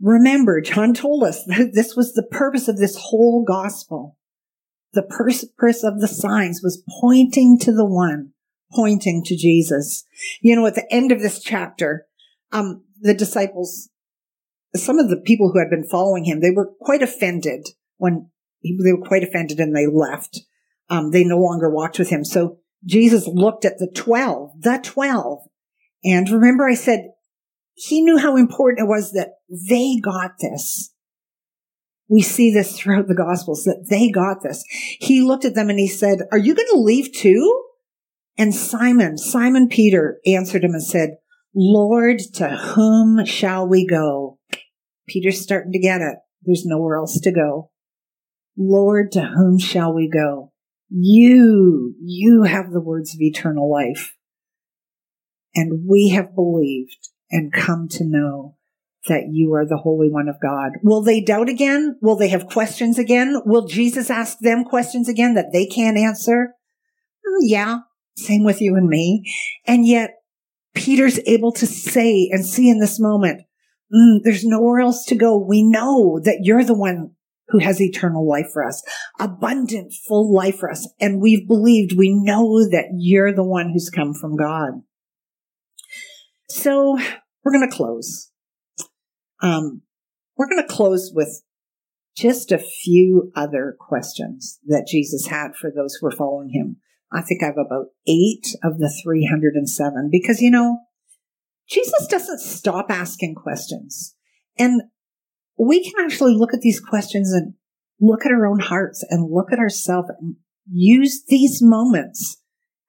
Remember, 0.00 0.60
John 0.60 0.94
told 0.94 1.22
us 1.22 1.44
that 1.46 1.72
this 1.74 1.94
was 1.94 2.12
the 2.12 2.26
purpose 2.30 2.68
of 2.68 2.78
this 2.78 2.96
whole 2.96 3.44
gospel. 3.44 4.16
The 4.94 5.02
purpose 5.02 5.84
of 5.84 6.00
the 6.00 6.08
signs 6.08 6.60
was 6.62 6.82
pointing 7.00 7.58
to 7.60 7.72
the 7.72 7.84
one, 7.84 8.32
pointing 8.74 9.22
to 9.24 9.36
Jesus. 9.36 10.04
You 10.42 10.54
know, 10.54 10.66
at 10.66 10.74
the 10.74 10.86
end 10.92 11.12
of 11.12 11.20
this 11.20 11.42
chapter, 11.42 12.06
um, 12.50 12.84
the 13.00 13.14
disciples, 13.14 13.88
some 14.74 14.98
of 14.98 15.08
the 15.08 15.16
people 15.16 15.50
who 15.50 15.58
had 15.58 15.70
been 15.70 15.88
following 15.88 16.24
him, 16.24 16.40
they 16.40 16.50
were 16.50 16.72
quite 16.78 17.02
offended 17.02 17.68
when 17.96 18.28
they 18.62 18.92
were 18.92 19.06
quite 19.06 19.22
offended 19.22 19.58
and 19.60 19.74
they 19.74 19.86
left. 19.86 20.40
Um, 20.90 21.10
they 21.10 21.24
no 21.24 21.38
longer 21.38 21.70
walked 21.70 21.98
with 21.98 22.10
him. 22.10 22.22
So 22.22 22.58
Jesus 22.84 23.26
looked 23.26 23.64
at 23.64 23.78
the 23.78 23.90
12, 23.94 24.62
the 24.62 24.80
12. 24.82 25.38
And 26.04 26.28
remember 26.28 26.68
I 26.68 26.74
said 26.74 27.10
he 27.74 28.02
knew 28.02 28.18
how 28.18 28.36
important 28.36 28.84
it 28.84 28.88
was 28.88 29.12
that 29.12 29.34
they 29.48 29.96
got 30.02 30.32
this. 30.40 30.92
We 32.08 32.22
see 32.22 32.52
this 32.52 32.78
throughout 32.78 33.08
the 33.08 33.14
gospels 33.14 33.64
that 33.64 33.86
they 33.88 34.10
got 34.10 34.42
this. 34.42 34.64
He 35.00 35.22
looked 35.22 35.44
at 35.44 35.54
them 35.54 35.70
and 35.70 35.78
he 35.78 35.88
said, 35.88 36.18
are 36.30 36.38
you 36.38 36.54
going 36.54 36.68
to 36.72 36.78
leave 36.78 37.12
too? 37.14 37.64
And 38.36 38.54
Simon, 38.54 39.16
Simon 39.16 39.68
Peter 39.68 40.18
answered 40.26 40.64
him 40.64 40.72
and 40.72 40.82
said, 40.82 41.16
Lord, 41.54 42.18
to 42.34 42.48
whom 42.48 43.24
shall 43.24 43.66
we 43.66 43.86
go? 43.86 44.38
Peter's 45.06 45.40
starting 45.40 45.72
to 45.72 45.78
get 45.78 46.00
it. 46.00 46.16
There's 46.42 46.64
nowhere 46.64 46.96
else 46.96 47.20
to 47.20 47.32
go. 47.32 47.70
Lord, 48.56 49.12
to 49.12 49.22
whom 49.22 49.58
shall 49.58 49.94
we 49.94 50.08
go? 50.08 50.51
You, 50.94 51.94
you 52.02 52.42
have 52.42 52.70
the 52.70 52.80
words 52.80 53.14
of 53.14 53.20
eternal 53.20 53.70
life. 53.70 54.14
And 55.54 55.86
we 55.88 56.10
have 56.10 56.34
believed 56.34 57.08
and 57.30 57.52
come 57.52 57.88
to 57.92 58.04
know 58.04 58.56
that 59.08 59.24
you 59.30 59.54
are 59.54 59.66
the 59.66 59.80
Holy 59.82 60.08
One 60.10 60.28
of 60.28 60.36
God. 60.40 60.72
Will 60.82 61.02
they 61.02 61.20
doubt 61.20 61.48
again? 61.48 61.98
Will 62.00 62.16
they 62.16 62.28
have 62.28 62.46
questions 62.46 62.98
again? 62.98 63.40
Will 63.44 63.66
Jesus 63.66 64.10
ask 64.10 64.38
them 64.40 64.64
questions 64.64 65.08
again 65.08 65.34
that 65.34 65.50
they 65.52 65.66
can't 65.66 65.98
answer? 65.98 66.54
Mm, 67.26 67.40
yeah, 67.42 67.78
same 68.16 68.44
with 68.44 68.60
you 68.60 68.76
and 68.76 68.88
me. 68.88 69.24
And 69.66 69.86
yet 69.86 70.10
Peter's 70.74 71.18
able 71.26 71.52
to 71.52 71.66
say 71.66 72.28
and 72.30 72.46
see 72.46 72.68
in 72.68 72.78
this 72.78 73.00
moment, 73.00 73.42
mm, 73.92 74.18
there's 74.22 74.44
nowhere 74.44 74.80
else 74.80 75.04
to 75.06 75.14
go. 75.14 75.36
We 75.36 75.62
know 75.62 76.20
that 76.22 76.40
you're 76.42 76.64
the 76.64 76.74
one 76.74 77.12
who 77.48 77.58
has 77.58 77.80
eternal 77.80 78.26
life 78.26 78.46
for 78.52 78.64
us, 78.64 78.82
abundant, 79.18 79.92
full 80.08 80.32
life 80.32 80.58
for 80.58 80.70
us. 80.70 80.88
And 81.00 81.20
we've 81.20 81.46
believed, 81.46 81.96
we 81.96 82.14
know 82.14 82.60
that 82.70 82.86
you're 82.96 83.32
the 83.32 83.44
one 83.44 83.70
who's 83.72 83.90
come 83.90 84.14
from 84.14 84.36
God. 84.36 84.82
So 86.48 86.98
we're 87.44 87.52
going 87.52 87.68
to 87.68 87.74
close. 87.74 88.30
Um, 89.42 89.82
we're 90.36 90.48
going 90.48 90.62
to 90.66 90.74
close 90.74 91.12
with 91.14 91.42
just 92.16 92.52
a 92.52 92.58
few 92.58 93.32
other 93.34 93.76
questions 93.78 94.58
that 94.66 94.86
Jesus 94.86 95.26
had 95.26 95.56
for 95.56 95.70
those 95.70 95.94
who 95.94 96.06
were 96.06 96.16
following 96.16 96.50
him. 96.50 96.76
I 97.12 97.22
think 97.22 97.42
I 97.42 97.46
have 97.46 97.58
about 97.58 97.86
eight 98.06 98.46
of 98.62 98.78
the 98.78 98.92
307 99.02 100.08
because, 100.10 100.40
you 100.40 100.50
know, 100.50 100.78
Jesus 101.68 102.06
doesn't 102.06 102.40
stop 102.40 102.86
asking 102.90 103.34
questions. 103.34 104.14
And 104.58 104.82
we 105.58 105.82
can 105.84 106.04
actually 106.04 106.34
look 106.34 106.54
at 106.54 106.60
these 106.60 106.80
questions 106.80 107.32
and 107.32 107.54
look 108.00 108.26
at 108.26 108.32
our 108.32 108.46
own 108.46 108.58
hearts 108.58 109.04
and 109.10 109.30
look 109.30 109.52
at 109.52 109.58
ourselves 109.58 110.08
and 110.20 110.36
use 110.70 111.24
these 111.28 111.60
moments 111.62 112.42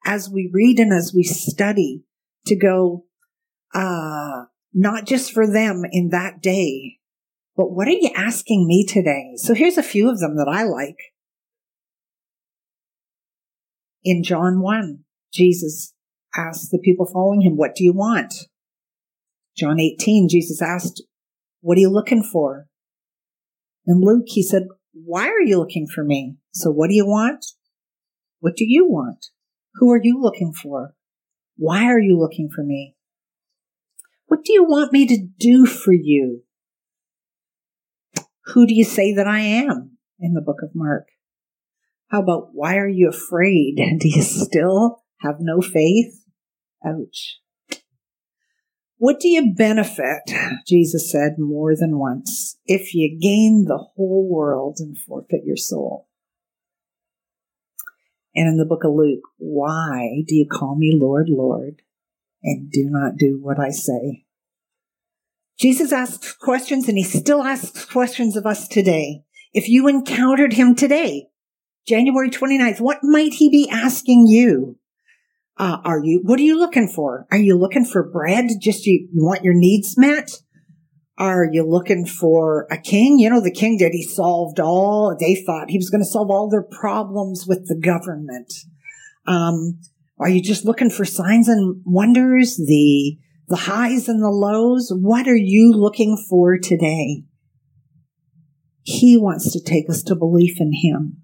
as 0.04 0.28
we 0.28 0.50
read 0.52 0.78
and 0.78 0.92
as 0.92 1.12
we 1.14 1.22
study 1.22 2.04
to 2.46 2.56
go, 2.56 3.04
uh, 3.74 4.44
not 4.72 5.06
just 5.06 5.32
for 5.32 5.46
them 5.46 5.82
in 5.90 6.10
that 6.10 6.42
day, 6.42 6.98
But 7.56 7.70
what 7.70 7.86
are 7.86 7.92
you 7.92 8.10
asking 8.16 8.66
me 8.66 8.84
today? 8.84 9.34
So 9.36 9.54
here's 9.54 9.78
a 9.78 9.82
few 9.82 10.10
of 10.10 10.18
them 10.18 10.36
that 10.36 10.48
I 10.50 10.64
like. 10.64 10.96
In 14.02 14.22
John 14.22 14.60
1, 14.60 15.04
Jesus 15.32 15.94
asked 16.36 16.70
the 16.70 16.80
people 16.84 17.06
following 17.06 17.42
him, 17.42 17.56
What 17.56 17.74
do 17.74 17.84
you 17.84 17.92
want? 17.92 18.34
John 19.56 19.78
18, 19.78 20.28
Jesus 20.28 20.60
asked, 20.60 21.02
What 21.64 21.78
are 21.78 21.80
you 21.80 21.88
looking 21.88 22.22
for? 22.22 22.66
And 23.86 24.04
Luke, 24.04 24.26
he 24.26 24.42
said, 24.42 24.64
Why 24.92 25.28
are 25.28 25.40
you 25.40 25.56
looking 25.56 25.86
for 25.86 26.04
me? 26.04 26.36
So 26.52 26.70
what 26.70 26.90
do 26.90 26.94
you 26.94 27.06
want? 27.06 27.42
What 28.40 28.54
do 28.54 28.66
you 28.68 28.86
want? 28.86 29.28
Who 29.76 29.90
are 29.90 30.00
you 30.02 30.20
looking 30.20 30.52
for? 30.52 30.94
Why 31.56 31.84
are 31.84 31.98
you 31.98 32.18
looking 32.20 32.50
for 32.54 32.62
me? 32.62 32.96
What 34.26 34.44
do 34.44 34.52
you 34.52 34.62
want 34.62 34.92
me 34.92 35.06
to 35.06 35.16
do 35.16 35.64
for 35.64 35.94
you? 35.94 36.42
Who 38.48 38.66
do 38.66 38.74
you 38.74 38.84
say 38.84 39.14
that 39.14 39.26
I 39.26 39.40
am 39.40 39.96
in 40.20 40.34
the 40.34 40.42
book 40.42 40.58
of 40.62 40.74
Mark? 40.74 41.06
How 42.08 42.20
about 42.20 42.50
why 42.52 42.76
are 42.76 42.86
you 42.86 43.08
afraid? 43.08 43.76
Do 44.00 44.08
you 44.08 44.20
still 44.20 45.02
have 45.22 45.36
no 45.40 45.62
faith? 45.62 46.26
Ouch. 46.86 47.40
What 49.04 49.20
do 49.20 49.28
you 49.28 49.52
benefit, 49.54 50.32
Jesus 50.66 51.12
said 51.12 51.32
more 51.38 51.76
than 51.76 51.98
once, 51.98 52.56
if 52.64 52.94
you 52.94 53.18
gain 53.20 53.66
the 53.66 53.76
whole 53.76 54.26
world 54.26 54.76
and 54.78 54.96
forfeit 54.96 55.42
your 55.44 55.58
soul? 55.58 56.08
And 58.34 58.48
in 58.48 58.56
the 58.56 58.64
book 58.64 58.82
of 58.82 58.94
Luke, 58.94 59.28
why 59.36 60.22
do 60.26 60.34
you 60.34 60.46
call 60.50 60.74
me 60.74 60.98
Lord, 60.98 61.26
Lord, 61.28 61.82
and 62.42 62.70
do 62.70 62.86
not 62.88 63.18
do 63.18 63.38
what 63.42 63.60
I 63.60 63.68
say? 63.68 64.24
Jesus 65.58 65.92
asks 65.92 66.32
questions 66.32 66.88
and 66.88 66.96
he 66.96 67.04
still 67.04 67.42
asks 67.42 67.84
questions 67.84 68.38
of 68.38 68.46
us 68.46 68.66
today. 68.66 69.20
If 69.52 69.68
you 69.68 69.86
encountered 69.86 70.54
him 70.54 70.74
today, 70.74 71.26
January 71.86 72.30
29th, 72.30 72.80
what 72.80 73.00
might 73.02 73.34
he 73.34 73.50
be 73.50 73.68
asking 73.68 74.28
you? 74.28 74.78
Uh, 75.56 75.78
are 75.84 76.00
you, 76.02 76.20
what 76.24 76.40
are 76.40 76.44
you 76.44 76.58
looking 76.58 76.88
for? 76.88 77.26
Are 77.30 77.38
you 77.38 77.56
looking 77.56 77.84
for 77.84 78.02
bread? 78.02 78.46
Just 78.60 78.86
you, 78.86 79.08
you 79.12 79.24
want 79.24 79.44
your 79.44 79.54
needs 79.54 79.96
met? 79.96 80.30
Are 81.16 81.48
you 81.50 81.64
looking 81.64 82.06
for 82.06 82.66
a 82.72 82.78
king? 82.78 83.20
You 83.20 83.30
know, 83.30 83.40
the 83.40 83.52
king 83.52 83.78
did. 83.78 83.92
He 83.92 84.02
solved 84.02 84.58
all, 84.58 85.16
they 85.18 85.36
thought 85.36 85.70
he 85.70 85.78
was 85.78 85.90
going 85.90 86.02
to 86.02 86.10
solve 86.10 86.28
all 86.28 86.50
their 86.50 86.64
problems 86.64 87.46
with 87.46 87.68
the 87.68 87.78
government. 87.78 88.52
Um, 89.26 89.78
are 90.18 90.28
you 90.28 90.42
just 90.42 90.64
looking 90.64 90.90
for 90.90 91.04
signs 91.04 91.48
and 91.48 91.80
wonders? 91.84 92.56
The, 92.56 93.16
the 93.46 93.56
highs 93.56 94.08
and 94.08 94.22
the 94.22 94.30
lows? 94.30 94.92
What 94.92 95.28
are 95.28 95.36
you 95.36 95.72
looking 95.72 96.16
for 96.28 96.58
today? 96.58 97.24
He 98.82 99.16
wants 99.16 99.52
to 99.52 99.62
take 99.62 99.88
us 99.88 100.02
to 100.04 100.16
belief 100.16 100.60
in 100.60 100.72
him 100.72 101.22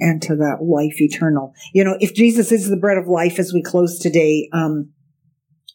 and 0.00 0.22
to 0.22 0.36
that 0.36 0.62
life 0.62 1.00
eternal. 1.00 1.52
You 1.72 1.84
know, 1.84 1.96
if 2.00 2.14
Jesus 2.14 2.52
is 2.52 2.68
the 2.68 2.76
bread 2.76 2.98
of 2.98 3.08
life 3.08 3.38
as 3.38 3.52
we 3.52 3.62
close 3.62 3.98
today, 3.98 4.48
um, 4.52 4.90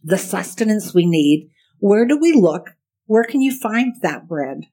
the 0.04 0.18
sustenance 0.18 0.94
we 0.94 1.06
need, 1.06 1.50
where 1.80 2.06
do 2.06 2.18
we 2.18 2.34
look? 2.34 2.72
Where 3.06 3.24
can 3.24 3.42
you 3.42 3.58
find 3.58 3.94
that 4.02 4.28
bread? 4.28 4.66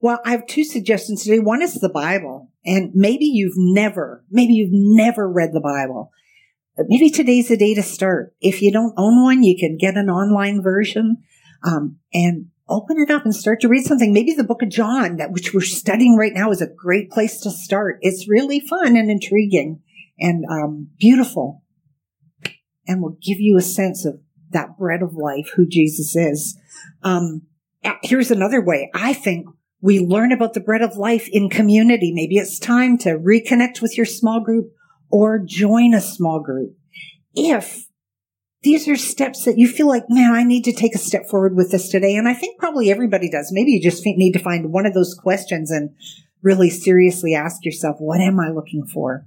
Well, 0.00 0.20
I 0.24 0.30
have 0.30 0.46
two 0.46 0.64
suggestions 0.64 1.24
today. 1.24 1.38
One 1.38 1.62
is 1.62 1.74
the 1.74 1.88
Bible. 1.88 2.50
And 2.64 2.90
maybe 2.94 3.24
you've 3.24 3.56
never, 3.56 4.24
maybe 4.30 4.52
you've 4.54 4.70
never 4.72 5.30
read 5.30 5.50
the 5.52 5.60
Bible. 5.60 6.10
But 6.76 6.86
maybe 6.88 7.10
today's 7.10 7.48
the 7.48 7.56
day 7.56 7.74
to 7.74 7.82
start. 7.82 8.34
If 8.40 8.60
you 8.60 8.70
don't 8.70 8.94
own 8.96 9.22
one, 9.22 9.42
you 9.42 9.56
can 9.58 9.78
get 9.78 9.96
an 9.96 10.10
online 10.10 10.62
version. 10.62 11.18
Um, 11.64 11.98
and 12.12 12.46
open 12.68 12.98
it 12.98 13.10
up 13.10 13.24
and 13.24 13.34
start 13.34 13.60
to 13.60 13.68
read 13.68 13.84
something. 13.84 14.12
Maybe 14.12 14.34
the 14.34 14.44
book 14.44 14.62
of 14.62 14.70
John 14.70 15.16
that 15.16 15.30
which 15.30 15.54
we're 15.54 15.60
studying 15.60 16.16
right 16.16 16.32
now 16.34 16.50
is 16.50 16.60
a 16.60 16.66
great 16.66 17.10
place 17.10 17.40
to 17.40 17.50
start. 17.50 17.98
It's 18.00 18.28
really 18.28 18.60
fun 18.60 18.96
and 18.96 19.10
intriguing 19.10 19.82
and 20.18 20.44
um, 20.50 20.88
beautiful 20.98 21.62
and 22.86 23.02
will 23.02 23.18
give 23.22 23.40
you 23.40 23.56
a 23.56 23.62
sense 23.62 24.04
of 24.04 24.20
that 24.50 24.78
bread 24.78 25.02
of 25.02 25.14
life, 25.14 25.50
who 25.54 25.66
Jesus 25.66 26.14
is. 26.16 26.58
Um, 27.02 27.42
here's 28.02 28.30
another 28.30 28.64
way. 28.64 28.90
I 28.94 29.12
think 29.12 29.46
we 29.80 30.00
learn 30.00 30.32
about 30.32 30.54
the 30.54 30.60
bread 30.60 30.82
of 30.82 30.96
life 30.96 31.28
in 31.30 31.50
community. 31.50 32.12
Maybe 32.12 32.36
it's 32.36 32.58
time 32.58 32.98
to 32.98 33.18
reconnect 33.18 33.80
with 33.80 33.96
your 33.96 34.06
small 34.06 34.40
group 34.40 34.72
or 35.10 35.38
join 35.44 35.94
a 35.94 36.00
small 36.00 36.40
group. 36.40 36.74
If 37.34 37.85
these 38.62 38.88
are 38.88 38.96
steps 38.96 39.44
that 39.44 39.58
you 39.58 39.68
feel 39.68 39.86
like, 39.86 40.04
man, 40.08 40.34
I 40.34 40.42
need 40.42 40.64
to 40.64 40.72
take 40.72 40.94
a 40.94 40.98
step 40.98 41.26
forward 41.28 41.54
with 41.54 41.70
this 41.70 41.88
today. 41.88 42.16
And 42.16 42.28
I 42.28 42.34
think 42.34 42.58
probably 42.58 42.90
everybody 42.90 43.30
does. 43.30 43.50
Maybe 43.52 43.72
you 43.72 43.82
just 43.82 44.04
need 44.04 44.32
to 44.32 44.38
find 44.38 44.72
one 44.72 44.86
of 44.86 44.94
those 44.94 45.14
questions 45.14 45.70
and 45.70 45.90
really 46.42 46.70
seriously 46.70 47.34
ask 47.34 47.64
yourself, 47.64 47.96
what 47.98 48.20
am 48.20 48.40
I 48.40 48.50
looking 48.50 48.86
for? 48.86 49.26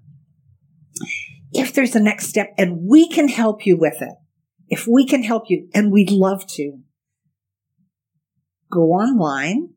If 1.51 1.73
there's 1.73 1.95
a 1.95 1.99
next 1.99 2.27
step 2.27 2.53
and 2.57 2.87
we 2.87 3.07
can 3.07 3.27
help 3.27 3.65
you 3.65 3.77
with 3.77 4.01
it, 4.01 4.13
if 4.67 4.87
we 4.87 5.05
can 5.05 5.23
help 5.23 5.49
you, 5.49 5.67
and 5.73 5.91
we'd 5.91 6.11
love 6.11 6.45
to, 6.47 6.79
go 8.71 8.91
online, 8.91 9.69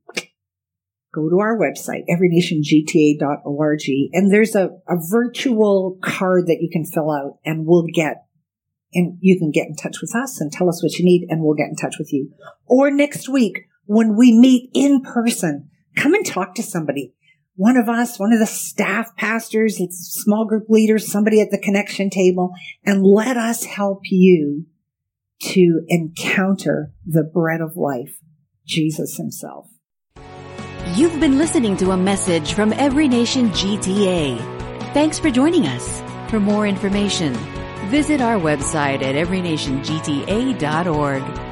go 1.15 1.31
to 1.31 1.39
our 1.41 1.59
website, 1.59 2.03
everynationgta.org, 2.11 3.81
and 4.13 4.33
there's 4.33 4.55
a, 4.55 4.71
a 4.89 4.97
virtual 5.11 5.99
card 6.03 6.47
that 6.47 6.59
you 6.61 6.69
can 6.71 6.85
fill 6.85 7.11
out 7.11 7.39
and 7.45 7.67
we'll 7.67 7.87
get 7.93 8.25
and 8.95 9.19
you 9.21 9.39
can 9.39 9.51
get 9.51 9.67
in 9.67 9.77
touch 9.77 10.01
with 10.01 10.15
us 10.15 10.41
and 10.41 10.53
tell 10.53 10.69
us 10.69 10.83
what 10.83 10.99
you 10.99 11.05
need 11.05 11.27
and 11.29 11.43
we'll 11.43 11.55
get 11.55 11.69
in 11.69 11.77
touch 11.77 11.97
with 11.99 12.13
you. 12.13 12.31
Or 12.67 12.91
next 12.91 13.29
week 13.29 13.67
when 13.87 14.17
we 14.17 14.37
meet 14.37 14.71
in 14.75 15.03
person, 15.03 15.69
come 15.97 16.15
and 16.15 16.25
talk 16.25 16.55
to 16.55 16.63
somebody. 16.63 17.15
One 17.55 17.77
of 17.77 17.89
us, 17.89 18.19
one 18.19 18.33
of 18.33 18.39
the 18.39 18.47
staff 18.47 19.15
pastors, 19.17 19.79
small 19.91 20.47
group 20.47 20.65
leaders, 20.69 21.11
somebody 21.11 21.41
at 21.41 21.51
the 21.51 21.59
connection 21.59 22.09
table, 22.09 22.53
and 22.85 23.05
let 23.05 23.37
us 23.37 23.65
help 23.65 24.01
you 24.05 24.67
to 25.43 25.83
encounter 25.89 26.93
the 27.05 27.23
bread 27.23 27.61
of 27.61 27.77
life, 27.77 28.21
Jesus 28.65 29.17
himself. 29.17 29.69
You've 30.95 31.21
been 31.21 31.39
listening 31.39 31.77
to 31.79 31.91
a 31.91 31.97
message 31.97 32.55
from 32.55 32.73
Every 32.73 33.09
Nation 33.09 33.51
GTA. 33.51 34.39
Thanks 34.95 35.19
for 35.19 35.31
joining 35.31 35.67
us. 35.67 36.03
For 36.31 36.41
more 36.41 36.67
information, 36.67 37.35
Visit 37.93 38.23
our 38.23 38.41
website 38.41 39.03
at 39.03 39.17
everynationgta.org. 39.17 41.52